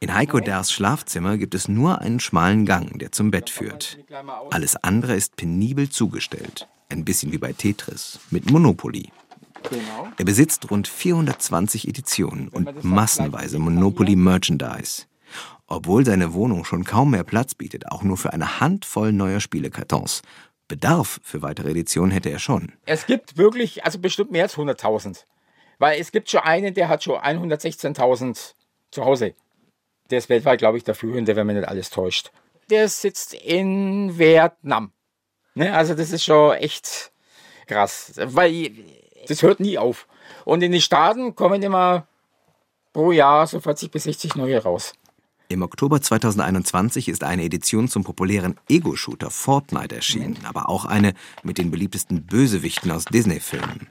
In 0.00 0.14
Heiko 0.14 0.38
Ders 0.38 0.70
Schlafzimmer 0.72 1.38
gibt 1.38 1.54
es 1.54 1.68
nur 1.68 2.00
einen 2.00 2.20
schmalen 2.20 2.66
Gang, 2.66 2.98
der 2.98 3.10
zum 3.10 3.30
Bett 3.30 3.50
führt. 3.50 3.98
Alles 4.50 4.76
andere 4.76 5.14
ist 5.14 5.36
penibel 5.36 5.88
zugestellt. 5.88 6.68
Ein 6.88 7.04
bisschen 7.04 7.32
wie 7.32 7.38
bei 7.38 7.52
Tetris, 7.52 8.20
mit 8.30 8.50
Monopoly. 8.50 9.10
Er 10.16 10.24
besitzt 10.24 10.70
rund 10.70 10.86
420 10.86 11.88
Editionen 11.88 12.48
und 12.48 12.84
massenweise 12.84 13.58
Monopoly 13.58 14.14
Merchandise. 14.14 15.04
Obwohl 15.66 16.06
seine 16.06 16.32
Wohnung 16.32 16.64
schon 16.64 16.84
kaum 16.84 17.10
mehr 17.10 17.24
Platz 17.24 17.54
bietet, 17.54 17.90
auch 17.90 18.02
nur 18.02 18.16
für 18.16 18.32
eine 18.32 18.60
Handvoll 18.60 19.12
neuer 19.12 19.40
Spielekartons. 19.40 20.22
Bedarf 20.68 21.20
für 21.22 21.42
weitere 21.42 21.70
Editionen 21.70 22.10
hätte 22.10 22.30
er 22.30 22.38
schon. 22.38 22.72
Es 22.84 23.06
gibt 23.06 23.36
wirklich, 23.38 23.84
also 23.84 23.98
bestimmt 23.98 24.30
mehr 24.30 24.44
als 24.44 24.56
100.000. 24.56 25.24
Weil 25.78 26.00
es 26.00 26.12
gibt 26.12 26.30
schon 26.30 26.40
einen, 26.40 26.74
der 26.74 26.88
hat 26.88 27.02
schon 27.02 27.18
116.000 27.18 28.54
zu 28.90 29.04
Hause. 29.04 29.34
Der 30.10 30.18
ist 30.18 30.28
weltweit, 30.28 30.58
glaube 30.58 30.78
ich, 30.78 30.84
der 30.84 30.94
führende, 30.94 31.36
wenn 31.36 31.46
man 31.46 31.56
nicht 31.56 31.68
alles 31.68 31.90
täuscht. 31.90 32.30
Der 32.70 32.88
sitzt 32.88 33.34
in 33.34 34.18
Vietnam. 34.18 34.92
Ne? 35.54 35.74
Also 35.74 35.94
das 35.94 36.12
ist 36.12 36.24
schon 36.24 36.54
echt 36.56 37.12
krass. 37.66 38.12
Weil 38.16 38.70
das 39.26 39.42
hört 39.42 39.60
nie 39.60 39.78
auf. 39.78 40.06
Und 40.44 40.62
in 40.62 40.72
den 40.72 40.80
Staaten 40.80 41.34
kommen 41.34 41.62
immer 41.62 42.06
pro 42.92 43.12
Jahr 43.12 43.46
so 43.46 43.60
40 43.60 43.90
bis 43.90 44.04
60 44.04 44.36
neue 44.36 44.62
raus. 44.62 44.94
Im 45.50 45.62
Oktober 45.62 46.02
2021 46.02 47.08
ist 47.08 47.24
eine 47.24 47.42
Edition 47.42 47.88
zum 47.88 48.04
populären 48.04 48.56
Ego-Shooter 48.68 49.30
Fortnite 49.30 49.94
erschienen, 49.94 50.36
aber 50.44 50.68
auch 50.68 50.84
eine 50.84 51.14
mit 51.42 51.56
den 51.56 51.70
beliebtesten 51.70 52.26
Bösewichten 52.26 52.90
aus 52.90 53.06
Disney-Filmen. 53.06 53.88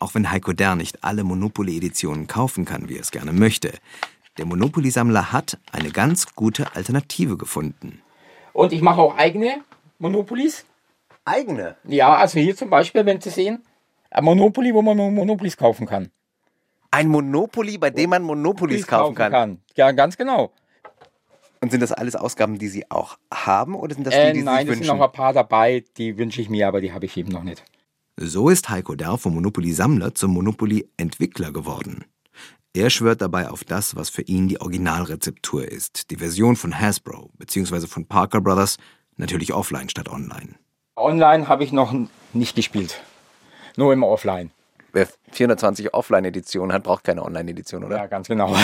Auch 0.00 0.16
wenn 0.16 0.28
Heiko 0.28 0.52
Dern 0.52 0.78
nicht 0.78 1.04
alle 1.04 1.22
Monopoly-Editionen 1.22 2.26
kaufen 2.26 2.64
kann, 2.64 2.88
wie 2.88 2.96
er 2.96 3.02
es 3.02 3.12
gerne 3.12 3.32
möchte, 3.32 3.74
der 4.38 4.46
Monopoly-Sammler 4.46 5.30
hat 5.30 5.56
eine 5.70 5.90
ganz 5.90 6.34
gute 6.34 6.74
Alternative 6.74 7.36
gefunden. 7.36 8.02
Und 8.52 8.72
ich 8.72 8.82
mache 8.82 9.00
auch 9.00 9.16
eigene 9.16 9.62
Monopolies. 10.00 10.66
Eigene? 11.24 11.76
Ja, 11.84 12.16
also 12.16 12.40
hier 12.40 12.56
zum 12.56 12.70
Beispiel, 12.70 13.06
wenn 13.06 13.20
Sie 13.20 13.30
sehen, 13.30 13.62
ein 14.10 14.24
Monopoly, 14.24 14.74
wo 14.74 14.82
man 14.82 14.96
Monopolies 14.96 15.56
kaufen 15.56 15.86
kann. 15.86 16.10
Ein 16.96 17.08
Monopoly, 17.08 17.76
bei 17.78 17.90
dem 17.90 18.10
man 18.10 18.22
Monopolies 18.22 18.86
kaufen 18.86 19.14
kann. 19.14 19.60
Ja, 19.76 19.92
ganz 19.92 20.16
genau. 20.16 20.50
Und 21.60 21.70
sind 21.70 21.80
das 21.80 21.92
alles 21.92 22.16
Ausgaben, 22.16 22.58
die 22.58 22.68
Sie 22.68 22.90
auch 22.90 23.18
haben 23.32 23.74
oder 23.74 23.94
sind 23.94 24.06
das 24.06 24.14
Äh, 24.14 24.28
die, 24.28 24.32
die 24.34 24.38
Sie 24.40 24.44
nein, 24.44 24.58
sich 24.58 24.68
es 24.70 24.74
sind 24.78 24.80
wünschen? 24.86 24.98
noch 24.98 25.06
ein 25.06 25.12
paar 25.12 25.32
dabei, 25.32 25.84
die 25.96 26.16
wünsche 26.16 26.40
ich 26.40 26.48
mir, 26.48 26.68
aber 26.68 26.80
die 26.80 26.92
habe 26.92 27.04
ich 27.06 27.16
eben 27.16 27.30
noch 27.32 27.42
nicht. 27.42 27.62
So 28.16 28.48
ist 28.48 28.68
Heiko 28.70 28.94
Dern 28.94 29.18
vom 29.18 29.34
Monopoly-Sammler 29.34 30.14
zum 30.14 30.32
Monopoly-Entwickler 30.32 31.52
geworden. 31.52 32.04
Er 32.74 32.88
schwört 32.90 33.20
dabei 33.20 33.50
auf 33.50 33.64
das, 33.64 33.94
was 33.96 34.08
für 34.10 34.22
ihn 34.22 34.48
die 34.48 34.60
Originalrezeptur 34.60 35.66
ist, 35.70 36.10
die 36.10 36.16
Version 36.16 36.56
von 36.56 36.78
Hasbro 36.78 37.30
bzw. 37.38 37.86
von 37.86 38.06
Parker 38.06 38.40
Brothers, 38.40 38.78
natürlich 39.16 39.52
offline 39.52 39.88
statt 39.88 40.08
online. 40.08 40.54
Online 40.96 41.46
habe 41.48 41.64
ich 41.64 41.72
noch 41.72 41.94
nicht 42.32 42.54
gespielt. 42.56 43.02
Nur 43.76 43.92
im 43.92 44.02
Offline. 44.02 44.50
Wer 44.96 45.08
420 45.32 45.92
Offline-Editionen 45.92 46.72
hat, 46.72 46.84
braucht 46.84 47.04
keine 47.04 47.22
Online-Edition, 47.22 47.84
oder? 47.84 47.98
Ja, 47.98 48.06
ganz 48.06 48.28
genau. 48.28 48.56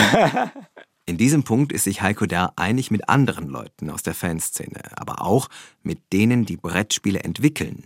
In 1.05 1.17
diesem 1.17 1.43
Punkt 1.43 1.71
ist 1.71 1.83
sich 1.83 2.01
Heiko 2.01 2.25
Dern 2.25 2.49
einig 2.55 2.89
mit 2.89 3.07
anderen 3.07 3.49
Leuten 3.49 3.91
aus 3.91 4.01
der 4.01 4.15
Fanszene, 4.15 4.81
aber 4.95 5.21
auch 5.21 5.47
mit 5.83 5.99
denen, 6.11 6.45
die 6.45 6.57
Brettspiele 6.57 7.19
entwickeln. 7.19 7.83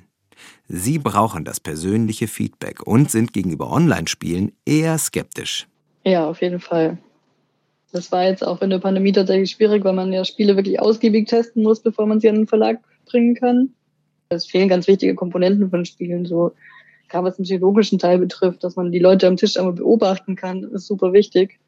Sie 0.69 0.97
brauchen 0.97 1.43
das 1.43 1.59
persönliche 1.59 2.29
Feedback 2.29 2.87
und 2.87 3.11
sind 3.11 3.33
gegenüber 3.33 3.69
Online-Spielen 3.69 4.53
eher 4.65 4.97
skeptisch. 4.97 5.67
Ja, 6.05 6.25
auf 6.25 6.41
jeden 6.41 6.61
Fall. 6.61 6.99
Das 7.91 8.13
war 8.13 8.23
jetzt 8.23 8.47
auch 8.47 8.61
in 8.61 8.69
der 8.69 8.79
Pandemie 8.79 9.11
tatsächlich 9.11 9.51
schwierig, 9.51 9.83
weil 9.83 9.91
man 9.91 10.13
ja 10.13 10.23
Spiele 10.23 10.55
wirklich 10.55 10.79
ausgiebig 10.79 11.27
testen 11.27 11.63
muss, 11.63 11.81
bevor 11.81 12.05
man 12.05 12.21
sie 12.21 12.29
an 12.29 12.35
den 12.35 12.47
Verlag 12.47 12.79
bringen 13.07 13.35
kann. 13.35 13.73
Es 14.29 14.45
fehlen 14.45 14.69
ganz 14.69 14.87
wichtige 14.87 15.15
Komponenten 15.15 15.69
von 15.69 15.83
Spielen, 15.83 16.25
so 16.25 16.53
gerade 17.09 17.25
was 17.25 17.37
den 17.37 17.43
psychologischen 17.43 17.99
Teil 17.99 18.19
betrifft, 18.19 18.63
dass 18.63 18.75
man 18.75 18.91
die 18.91 18.99
Leute 18.99 19.27
am 19.27 19.37
Tisch 19.37 19.57
einmal 19.57 19.73
beobachten 19.73 20.35
kann, 20.35 20.63
ist 20.63 20.87
super 20.87 21.13
wichtig. 21.13 21.59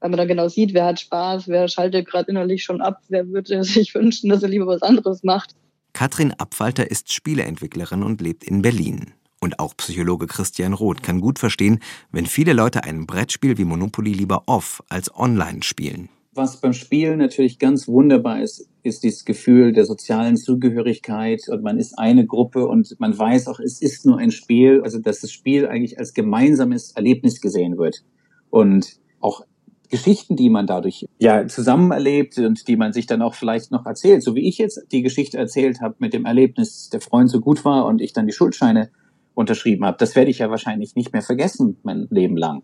Weil 0.00 0.10
man 0.10 0.18
dann 0.18 0.28
genau 0.28 0.48
sieht, 0.48 0.72
wer 0.72 0.86
hat 0.86 1.00
Spaß, 1.00 1.48
wer 1.48 1.68
schaltet 1.68 2.06
gerade 2.06 2.30
innerlich 2.30 2.64
schon 2.64 2.80
ab, 2.80 3.02
wer 3.08 3.28
würde 3.28 3.62
sich 3.64 3.94
wünschen, 3.94 4.30
dass 4.30 4.42
er 4.42 4.48
lieber 4.48 4.66
was 4.66 4.82
anderes 4.82 5.22
macht. 5.22 5.54
Katrin 5.92 6.32
Abfalter 6.32 6.90
ist 6.90 7.12
Spieleentwicklerin 7.12 8.02
und 8.02 8.20
lebt 8.20 8.44
in 8.44 8.62
Berlin. 8.62 9.12
Und 9.40 9.58
auch 9.58 9.76
Psychologe 9.76 10.26
Christian 10.26 10.74
Roth 10.74 11.02
kann 11.02 11.20
gut 11.20 11.38
verstehen, 11.38 11.80
wenn 12.12 12.26
viele 12.26 12.52
Leute 12.52 12.84
ein 12.84 13.06
Brettspiel 13.06 13.56
wie 13.58 13.64
Monopoly 13.64 14.12
lieber 14.12 14.44
off 14.46 14.82
als 14.88 15.14
online 15.14 15.62
spielen. 15.62 16.10
Was 16.32 16.60
beim 16.60 16.74
Spielen 16.74 17.18
natürlich 17.18 17.58
ganz 17.58 17.88
wunderbar 17.88 18.42
ist, 18.42 18.68
ist 18.82 19.02
dieses 19.02 19.24
Gefühl 19.24 19.72
der 19.72 19.84
sozialen 19.84 20.36
Zugehörigkeit 20.36 21.48
und 21.48 21.62
man 21.62 21.78
ist 21.78 21.98
eine 21.98 22.26
Gruppe 22.26 22.66
und 22.66 22.96
man 22.98 23.16
weiß 23.16 23.48
auch, 23.48 23.60
es 23.60 23.80
ist 23.80 24.06
nur 24.06 24.18
ein 24.18 24.30
Spiel, 24.30 24.82
also 24.82 24.98
dass 24.98 25.20
das 25.20 25.32
Spiel 25.32 25.66
eigentlich 25.66 25.98
als 25.98 26.14
gemeinsames 26.14 26.92
Erlebnis 26.92 27.40
gesehen 27.40 27.78
wird. 27.78 28.02
Und 28.50 28.98
auch 29.20 29.44
Geschichten, 29.90 30.36
die 30.36 30.50
man 30.50 30.66
dadurch 30.66 31.06
ja 31.18 31.46
zusammen 31.46 31.90
erlebt 31.90 32.38
und 32.38 32.68
die 32.68 32.76
man 32.76 32.92
sich 32.92 33.06
dann 33.06 33.22
auch 33.22 33.34
vielleicht 33.34 33.72
noch 33.72 33.86
erzählt, 33.86 34.22
so 34.22 34.34
wie 34.34 34.48
ich 34.48 34.58
jetzt 34.58 34.86
die 34.92 35.02
Geschichte 35.02 35.36
erzählt 35.36 35.80
habe 35.80 35.96
mit 35.98 36.14
dem 36.14 36.24
Erlebnis, 36.24 36.90
der 36.90 37.00
Freund 37.00 37.28
so 37.28 37.40
gut 37.40 37.64
war 37.64 37.86
und 37.86 38.00
ich 38.00 38.12
dann 38.12 38.26
die 38.26 38.32
Schuldscheine 38.32 38.90
unterschrieben 39.34 39.84
habe, 39.84 39.96
das 39.98 40.14
werde 40.16 40.30
ich 40.30 40.38
ja 40.38 40.50
wahrscheinlich 40.50 40.94
nicht 40.94 41.12
mehr 41.12 41.22
vergessen 41.22 41.76
mein 41.82 42.06
Leben 42.10 42.36
lang. 42.36 42.62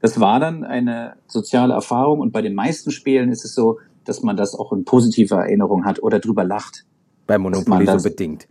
Das 0.00 0.20
war 0.20 0.40
dann 0.40 0.64
eine 0.64 1.14
soziale 1.26 1.74
Erfahrung 1.74 2.20
und 2.20 2.32
bei 2.32 2.42
den 2.42 2.54
meisten 2.54 2.90
Spielen 2.90 3.30
ist 3.30 3.44
es 3.44 3.54
so, 3.54 3.78
dass 4.04 4.22
man 4.22 4.36
das 4.36 4.54
auch 4.54 4.72
in 4.72 4.84
positiver 4.84 5.36
Erinnerung 5.36 5.84
hat 5.84 6.02
oder 6.02 6.20
drüber 6.20 6.44
lacht. 6.44 6.84
Bei 7.26 7.38
Monopoly 7.38 7.86
so 7.86 7.92
das- 7.92 8.02
bedingt. 8.02 8.46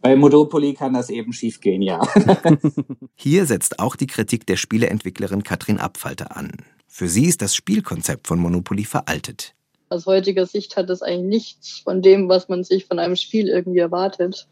Bei 0.00 0.16
Monopoly 0.16 0.74
kann 0.74 0.94
das 0.94 1.10
eben 1.10 1.32
schiefgehen, 1.32 1.80
ja. 1.80 2.00
Hier 3.14 3.46
setzt 3.46 3.78
auch 3.78 3.94
die 3.94 4.08
Kritik 4.08 4.46
der 4.46 4.56
Spieleentwicklerin 4.56 5.44
Katrin 5.44 5.78
Abfalter 5.78 6.36
an. 6.36 6.50
Für 6.88 7.06
sie 7.08 7.26
ist 7.26 7.40
das 7.40 7.54
Spielkonzept 7.54 8.26
von 8.26 8.40
Monopoly 8.40 8.84
veraltet. 8.84 9.54
Aus 9.90 10.06
heutiger 10.06 10.44
Sicht 10.46 10.76
hat 10.76 10.90
es 10.90 11.02
eigentlich 11.02 11.28
nichts 11.28 11.78
von 11.78 12.02
dem, 12.02 12.28
was 12.28 12.48
man 12.48 12.64
sich 12.64 12.86
von 12.86 12.98
einem 12.98 13.14
Spiel 13.14 13.46
irgendwie 13.48 13.78
erwartet. 13.78 14.48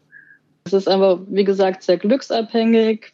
Es 0.63 0.71
ist 0.71 0.87
einfach, 0.87 1.19
wie 1.27 1.43
gesagt, 1.43 1.83
sehr 1.83 1.97
glücksabhängig. 1.97 3.13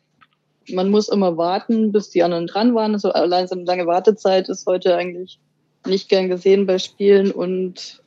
Man 0.70 0.92
muss 0.92 1.10
immer 1.10 1.38
warten, 1.38 1.92
bis 1.92 2.12
die 2.12 2.22
anderen 2.22 2.46
dran 2.46 2.76
waren. 2.76 2.94
Also 2.94 3.12
allein 3.12 3.48
so 3.48 3.56
eine 3.56 3.64
lange 3.64 3.88
Wartezeit 3.88 4.48
ist 4.50 4.68
heute 4.68 4.96
eigentlich 4.96 5.40
nicht 5.88 6.10
gern 6.10 6.30
gesehen 6.30 6.66
bei 6.66 6.80
Spielen. 6.80 7.32
Und 7.32 8.02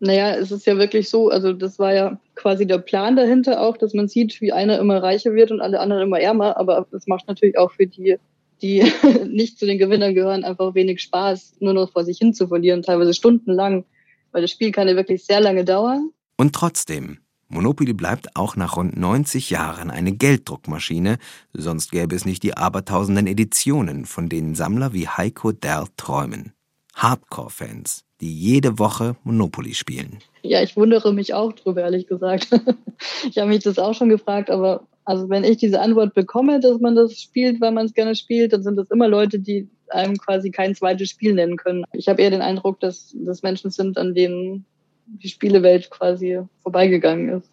naja, 0.00 0.34
es 0.34 0.50
ist 0.50 0.66
ja 0.66 0.76
wirklich 0.78 1.08
so, 1.08 1.28
also 1.28 1.52
das 1.52 1.78
war 1.78 1.94
ja 1.94 2.18
quasi 2.34 2.66
der 2.66 2.78
Plan 2.78 3.16
dahinter 3.16 3.60
auch, 3.60 3.76
dass 3.76 3.94
man 3.94 4.08
sieht, 4.08 4.40
wie 4.40 4.52
einer 4.52 4.78
immer 4.78 5.02
reicher 5.02 5.34
wird 5.34 5.50
und 5.50 5.60
alle 5.60 5.80
anderen 5.80 6.02
immer 6.02 6.20
ärmer. 6.20 6.56
Aber 6.56 6.86
das 6.90 7.06
macht 7.06 7.28
natürlich 7.28 7.58
auch 7.58 7.72
für 7.72 7.86
die, 7.86 8.16
die 8.62 8.84
nicht 9.28 9.58
zu 9.58 9.66
den 9.66 9.78
Gewinnern 9.78 10.14
gehören, 10.14 10.44
einfach 10.44 10.74
wenig 10.74 11.00
Spaß, 11.02 11.56
nur 11.60 11.74
noch 11.74 11.92
vor 11.92 12.04
sich 12.04 12.18
hin 12.18 12.34
zu 12.34 12.48
verlieren, 12.48 12.82
teilweise 12.82 13.14
stundenlang, 13.14 13.84
weil 14.32 14.42
das 14.42 14.50
Spiel 14.50 14.72
kann 14.72 14.88
ja 14.88 14.96
wirklich 14.96 15.24
sehr 15.24 15.40
lange 15.40 15.64
dauern. 15.64 16.10
Und 16.36 16.54
trotzdem, 16.54 17.18
Monopoly 17.52 17.92
bleibt 17.92 18.34
auch 18.34 18.56
nach 18.56 18.76
rund 18.76 18.96
90 18.96 19.50
Jahren 19.50 19.90
eine 19.90 20.12
Gelddruckmaschine, 20.12 21.18
sonst 21.52 21.92
gäbe 21.92 22.16
es 22.16 22.24
nicht 22.24 22.42
die 22.42 22.56
abertausenden 22.56 23.26
Editionen, 23.26 24.06
von 24.06 24.30
denen 24.30 24.54
Sammler 24.54 24.94
wie 24.94 25.06
Heiko 25.06 25.52
Dell 25.52 25.84
träumen. 25.96 26.54
Hardcore-Fans, 27.02 28.04
die 28.20 28.32
jede 28.32 28.78
Woche 28.78 29.16
Monopoly 29.24 29.74
spielen. 29.74 30.18
Ja, 30.42 30.62
ich 30.62 30.76
wundere 30.76 31.12
mich 31.12 31.34
auch 31.34 31.52
drüber, 31.52 31.82
ehrlich 31.82 32.06
gesagt. 32.06 32.48
ich 33.28 33.38
habe 33.38 33.48
mich 33.48 33.64
das 33.64 33.78
auch 33.78 33.94
schon 33.94 34.08
gefragt, 34.08 34.50
aber 34.50 34.86
also 35.04 35.28
wenn 35.28 35.42
ich 35.42 35.56
diese 35.56 35.80
Antwort 35.80 36.14
bekomme, 36.14 36.60
dass 36.60 36.78
man 36.78 36.94
das 36.94 37.20
spielt, 37.20 37.60
weil 37.60 37.72
man 37.72 37.86
es 37.86 37.94
gerne 37.94 38.14
spielt, 38.14 38.52
dann 38.52 38.62
sind 38.62 38.76
das 38.76 38.90
immer 38.90 39.08
Leute, 39.08 39.40
die 39.40 39.68
einem 39.88 40.16
quasi 40.16 40.50
kein 40.50 40.74
zweites 40.74 41.10
Spiel 41.10 41.34
nennen 41.34 41.56
können. 41.56 41.84
Ich 41.92 42.08
habe 42.08 42.22
eher 42.22 42.30
den 42.30 42.40
Eindruck, 42.40 42.80
dass 42.80 43.14
das 43.14 43.42
Menschen 43.42 43.70
sind, 43.70 43.98
an 43.98 44.14
denen 44.14 44.64
die 45.06 45.28
Spielewelt 45.28 45.90
quasi 45.90 46.40
vorbeigegangen 46.62 47.40
ist. 47.40 47.50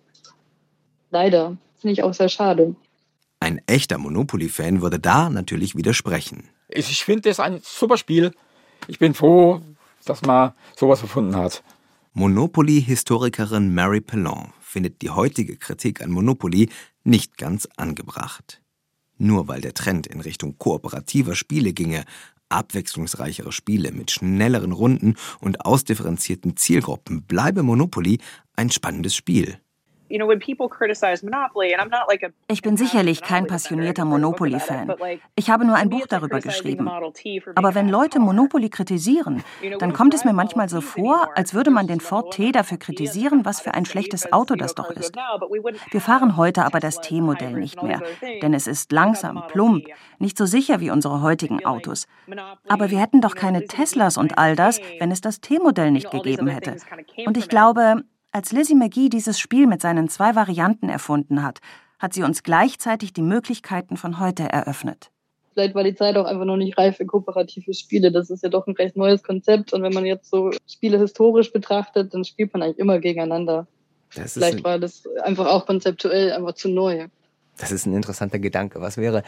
Leider. 1.09 1.57
Finde 1.75 1.93
ich 1.93 2.03
auch 2.03 2.13
sehr 2.13 2.29
schade. 2.29 2.75
Ein 3.39 3.62
echter 3.65 3.97
Monopoly-Fan 3.97 4.81
würde 4.81 4.99
da 4.99 5.29
natürlich 5.29 5.75
widersprechen. 5.75 6.49
Ich 6.67 7.03
finde 7.03 7.29
das 7.29 7.39
ein 7.39 7.62
super 7.63 7.97
Spiel. 7.97 8.31
Ich 8.87 8.99
bin 8.99 9.13
froh, 9.13 9.61
dass 10.05 10.21
man 10.21 10.53
sowas 10.75 11.01
gefunden 11.01 11.35
hat. 11.35 11.63
Monopoly-Historikerin 12.13 13.73
Mary 13.73 14.01
Pellon 14.01 14.51
findet 14.59 15.01
die 15.01 15.09
heutige 15.09 15.57
Kritik 15.57 16.01
an 16.01 16.11
Monopoly 16.11 16.69
nicht 17.03 17.37
ganz 17.37 17.67
angebracht. 17.77 18.61
Nur 19.17 19.47
weil 19.47 19.61
der 19.61 19.73
Trend 19.73 20.07
in 20.07 20.21
Richtung 20.21 20.57
kooperativer 20.57 21.35
Spiele 21.35 21.73
ginge, 21.73 22.05
abwechslungsreichere 22.49 23.51
Spiele 23.51 23.91
mit 23.91 24.11
schnelleren 24.11 24.71
Runden 24.71 25.15
und 25.39 25.65
ausdifferenzierten 25.65 26.57
Zielgruppen, 26.57 27.23
bleibe 27.23 27.63
Monopoly 27.63 28.19
ein 28.55 28.71
spannendes 28.71 29.15
Spiel. 29.15 29.59
Ich 32.47 32.61
bin 32.61 32.77
sicherlich 32.77 33.21
kein 33.21 33.47
passionierter 33.47 34.05
Monopoly-Fan. 34.05 34.95
Ich 35.35 35.49
habe 35.49 35.65
nur 35.65 35.75
ein 35.75 35.89
Buch 35.89 36.07
darüber 36.07 36.39
geschrieben. 36.39 36.89
Aber 37.55 37.75
wenn 37.75 37.89
Leute 37.89 38.19
Monopoly 38.19 38.69
kritisieren, 38.69 39.43
dann 39.79 39.93
kommt 39.93 40.13
es 40.13 40.25
mir 40.25 40.33
manchmal 40.33 40.67
so 40.67 40.81
vor, 40.81 41.29
als 41.35 41.53
würde 41.53 41.69
man 41.69 41.87
den 41.87 41.99
Ford 41.99 42.33
T 42.33 42.51
dafür 42.51 42.77
kritisieren, 42.77 43.45
was 43.45 43.61
für 43.61 43.73
ein 43.73 43.85
schlechtes 43.85 44.33
Auto 44.33 44.55
das 44.55 44.75
doch 44.75 44.89
ist. 44.89 45.15
Wir 45.91 46.01
fahren 46.01 46.37
heute 46.37 46.65
aber 46.65 46.79
das 46.79 47.01
T-Modell 47.01 47.53
nicht 47.53 47.83
mehr, 47.83 48.01
denn 48.41 48.53
es 48.53 48.67
ist 48.67 48.91
langsam, 48.91 49.43
plump, 49.47 49.85
nicht 50.17 50.37
so 50.37 50.45
sicher 50.45 50.79
wie 50.79 50.91
unsere 50.91 51.21
heutigen 51.21 51.65
Autos. 51.65 52.07
Aber 52.67 52.89
wir 52.89 52.99
hätten 52.99 53.21
doch 53.21 53.35
keine 53.35 53.65
Teslas 53.65 54.17
und 54.17 54.37
all 54.37 54.55
das, 54.55 54.79
wenn 54.99 55.11
es 55.11 55.21
das 55.21 55.41
T-Modell 55.41 55.91
nicht 55.91 56.11
gegeben 56.11 56.47
hätte. 56.47 56.77
Und 57.25 57.37
ich 57.37 57.47
glaube, 57.47 58.03
als 58.31 58.51
Lizzie 58.51 58.75
McGee 58.75 59.09
dieses 59.09 59.39
Spiel 59.39 59.67
mit 59.67 59.81
seinen 59.81 60.09
zwei 60.09 60.35
Varianten 60.35 60.89
erfunden 60.89 61.43
hat, 61.43 61.59
hat 61.99 62.13
sie 62.13 62.23
uns 62.23 62.43
gleichzeitig 62.43 63.13
die 63.13 63.21
Möglichkeiten 63.21 63.97
von 63.97 64.19
heute 64.19 64.43
eröffnet. 64.43 65.11
Vielleicht 65.53 65.75
war 65.75 65.83
die 65.83 65.95
Zeit 65.95 66.15
auch 66.15 66.25
einfach 66.25 66.45
noch 66.45 66.57
nicht 66.57 66.77
reif 66.77 66.97
für 66.97 67.05
kooperative 67.05 67.73
Spiele. 67.73 68.11
Das 68.11 68.29
ist 68.29 68.43
ja 68.43 68.49
doch 68.49 68.67
ein 68.67 68.75
recht 68.75 68.95
neues 68.95 69.23
Konzept. 69.23 69.73
Und 69.73 69.83
wenn 69.83 69.93
man 69.93 70.05
jetzt 70.05 70.29
so 70.29 70.51
Spiele 70.67 70.99
historisch 70.99 71.51
betrachtet, 71.51 72.13
dann 72.13 72.23
spielt 72.23 72.53
man 72.53 72.61
eigentlich 72.61 72.79
immer 72.79 72.99
gegeneinander. 72.99 73.67
Vielleicht 74.09 74.63
war 74.63 74.79
das 74.79 75.03
einfach 75.23 75.47
auch 75.47 75.65
konzeptuell 75.65 76.31
einfach 76.31 76.53
zu 76.53 76.69
neu. 76.69 77.07
Das 77.57 77.71
ist 77.71 77.85
ein 77.85 77.93
interessanter 77.93 78.39
Gedanke. 78.39 78.79
Was 78.79 78.97
wäre, 78.97 79.23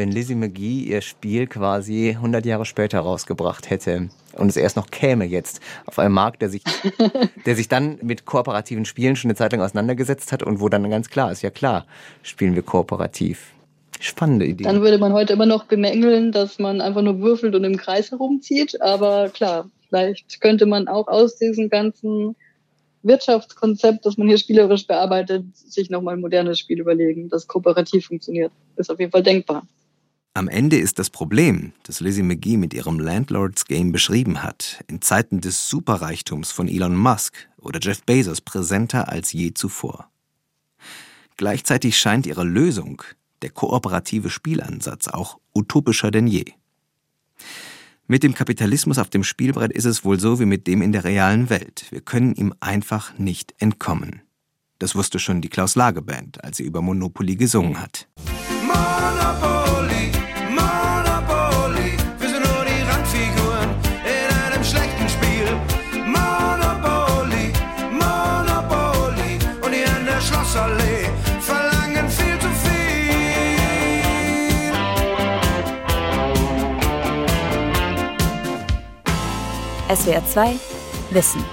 wenn 0.00 0.10
Lizzie 0.10 0.34
McGee 0.34 0.84
ihr 0.84 1.02
Spiel 1.02 1.46
quasi 1.46 2.12
100 2.16 2.46
Jahre 2.46 2.64
später 2.64 3.00
rausgebracht 3.00 3.68
hätte 3.68 4.08
und 4.32 4.48
es 4.48 4.56
erst 4.56 4.76
noch 4.76 4.90
käme 4.90 5.26
jetzt 5.26 5.60
auf 5.84 5.98
einem 5.98 6.14
Markt, 6.14 6.40
der 6.40 6.48
sich, 6.48 6.62
der 7.44 7.54
sich 7.54 7.68
dann 7.68 7.98
mit 8.00 8.24
kooperativen 8.24 8.86
Spielen 8.86 9.14
schon 9.14 9.28
eine 9.28 9.36
Zeit 9.36 9.52
lang 9.52 9.60
auseinandergesetzt 9.60 10.32
hat 10.32 10.42
und 10.42 10.58
wo 10.58 10.70
dann 10.70 10.88
ganz 10.88 11.10
klar 11.10 11.30
ist, 11.30 11.42
ja 11.42 11.50
klar, 11.50 11.84
spielen 12.22 12.54
wir 12.54 12.62
kooperativ. 12.62 13.52
Spannende 14.00 14.46
Idee. 14.46 14.64
Dann 14.64 14.80
würde 14.80 14.96
man 14.96 15.12
heute 15.12 15.34
immer 15.34 15.44
noch 15.44 15.64
bemängeln, 15.64 16.32
dass 16.32 16.58
man 16.58 16.80
einfach 16.80 17.02
nur 17.02 17.20
würfelt 17.20 17.54
und 17.54 17.64
im 17.64 17.76
Kreis 17.76 18.10
herumzieht. 18.10 18.80
Aber 18.80 19.28
klar, 19.28 19.68
vielleicht 19.90 20.40
könnte 20.40 20.64
man 20.64 20.88
auch 20.88 21.08
aus 21.08 21.36
diesem 21.36 21.68
ganzen 21.68 22.36
Wirtschaftskonzept, 23.02 24.06
das 24.06 24.16
man 24.16 24.28
hier 24.28 24.38
spielerisch 24.38 24.86
bearbeitet, 24.86 25.44
sich 25.54 25.90
nochmal 25.90 26.14
ein 26.14 26.22
modernes 26.22 26.58
Spiel 26.58 26.80
überlegen, 26.80 27.28
das 27.28 27.46
kooperativ 27.46 28.06
funktioniert. 28.06 28.52
Ist 28.76 28.90
auf 28.90 28.98
jeden 28.98 29.12
Fall 29.12 29.22
denkbar. 29.22 29.66
Am 30.32 30.46
Ende 30.46 30.78
ist 30.78 31.00
das 31.00 31.10
Problem, 31.10 31.72
das 31.82 31.98
Lizzie 31.98 32.22
McGee 32.22 32.56
mit 32.56 32.72
ihrem 32.72 33.00
Landlords 33.00 33.64
Game 33.64 33.90
beschrieben 33.90 34.44
hat, 34.44 34.84
in 34.86 35.02
Zeiten 35.02 35.40
des 35.40 35.68
Superreichtums 35.68 36.52
von 36.52 36.68
Elon 36.68 36.94
Musk 36.94 37.48
oder 37.56 37.80
Jeff 37.82 38.04
Bezos 38.04 38.40
präsenter 38.40 39.08
als 39.08 39.32
je 39.32 39.52
zuvor. 39.54 40.08
Gleichzeitig 41.36 41.98
scheint 41.98 42.26
ihre 42.26 42.44
Lösung, 42.44 43.02
der 43.42 43.50
kooperative 43.50 44.30
Spielansatz, 44.30 45.08
auch 45.08 45.40
utopischer 45.52 46.12
denn 46.12 46.28
je. 46.28 46.44
Mit 48.06 48.22
dem 48.22 48.34
Kapitalismus 48.34 48.98
auf 48.98 49.10
dem 49.10 49.24
Spielbrett 49.24 49.72
ist 49.72 49.84
es 49.84 50.04
wohl 50.04 50.20
so 50.20 50.38
wie 50.38 50.46
mit 50.46 50.68
dem 50.68 50.80
in 50.80 50.92
der 50.92 51.02
realen 51.02 51.50
Welt. 51.50 51.86
Wir 51.90 52.02
können 52.02 52.34
ihm 52.36 52.54
einfach 52.60 53.18
nicht 53.18 53.54
entkommen. 53.58 54.22
Das 54.78 54.94
wusste 54.94 55.18
schon 55.18 55.40
die 55.40 55.48
Klaus 55.48 55.74
Lage 55.74 56.02
Band, 56.02 56.42
als 56.44 56.58
sie 56.58 56.64
über 56.64 56.82
Monopoly 56.82 57.34
gesungen 57.34 57.80
hat. 57.80 58.08
Monopoly, 58.62 59.59
SWR 80.10 80.26
2 80.26 80.60
Wissen. 81.10 81.44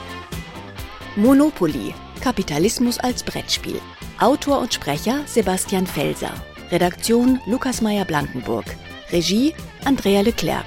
Monopoly. 1.15 1.93
Kapitalismus 2.22 2.98
als 2.98 3.22
Brettspiel. 3.22 3.80
Autor 4.20 4.60
und 4.60 4.74
Sprecher 4.74 5.22
Sebastian 5.28 5.86
Felser. 5.86 6.34
Redaktion 6.72 7.39
Lukas 7.46 7.82
Meyer-Blankenburg. 7.82 8.65
Regie 9.12 9.54
Andrea 9.86 10.22
Leclerc. 10.22 10.65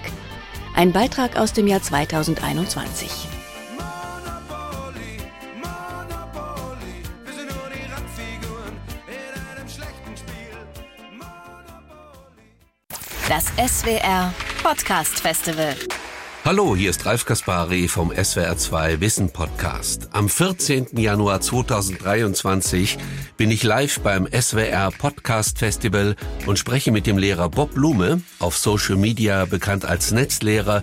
Ein 0.77 0.93
Beitrag 0.93 1.37
aus 1.37 1.53
dem 1.53 1.67
Jahr 1.67 1.83
2021. 1.83 3.11
Das 13.29 13.47
SWR 13.69 14.33
Podcast 14.63 15.21
Festival. 15.21 15.75
Hallo, 16.43 16.75
hier 16.75 16.89
ist 16.89 17.05
Ralf 17.05 17.27
Kaspari 17.27 17.87
vom 17.87 18.11
SWR2 18.11 19.01
Wissen 19.01 19.31
Podcast. 19.31 20.09
Am 20.13 20.27
14. 20.31 20.87
Januar 20.97 21.43
2023 21.43 22.97
bin 23.37 23.51
ich 23.51 23.63
live 23.63 24.01
beim 24.01 24.27
SWR 24.27 24.91
Podcast 24.91 25.59
Festival 25.59 26.17
und 26.47 26.59
spreche 26.59 26.93
mit 26.93 27.07
dem 27.07 27.19
Lehrer 27.19 27.51
Bob 27.51 27.75
Blume, 27.75 28.23
auf 28.39 28.57
Social 28.57 28.97
Media 28.97 29.45
bekannt 29.45 29.85
als 29.85 30.13
Netzlehrer, 30.13 30.83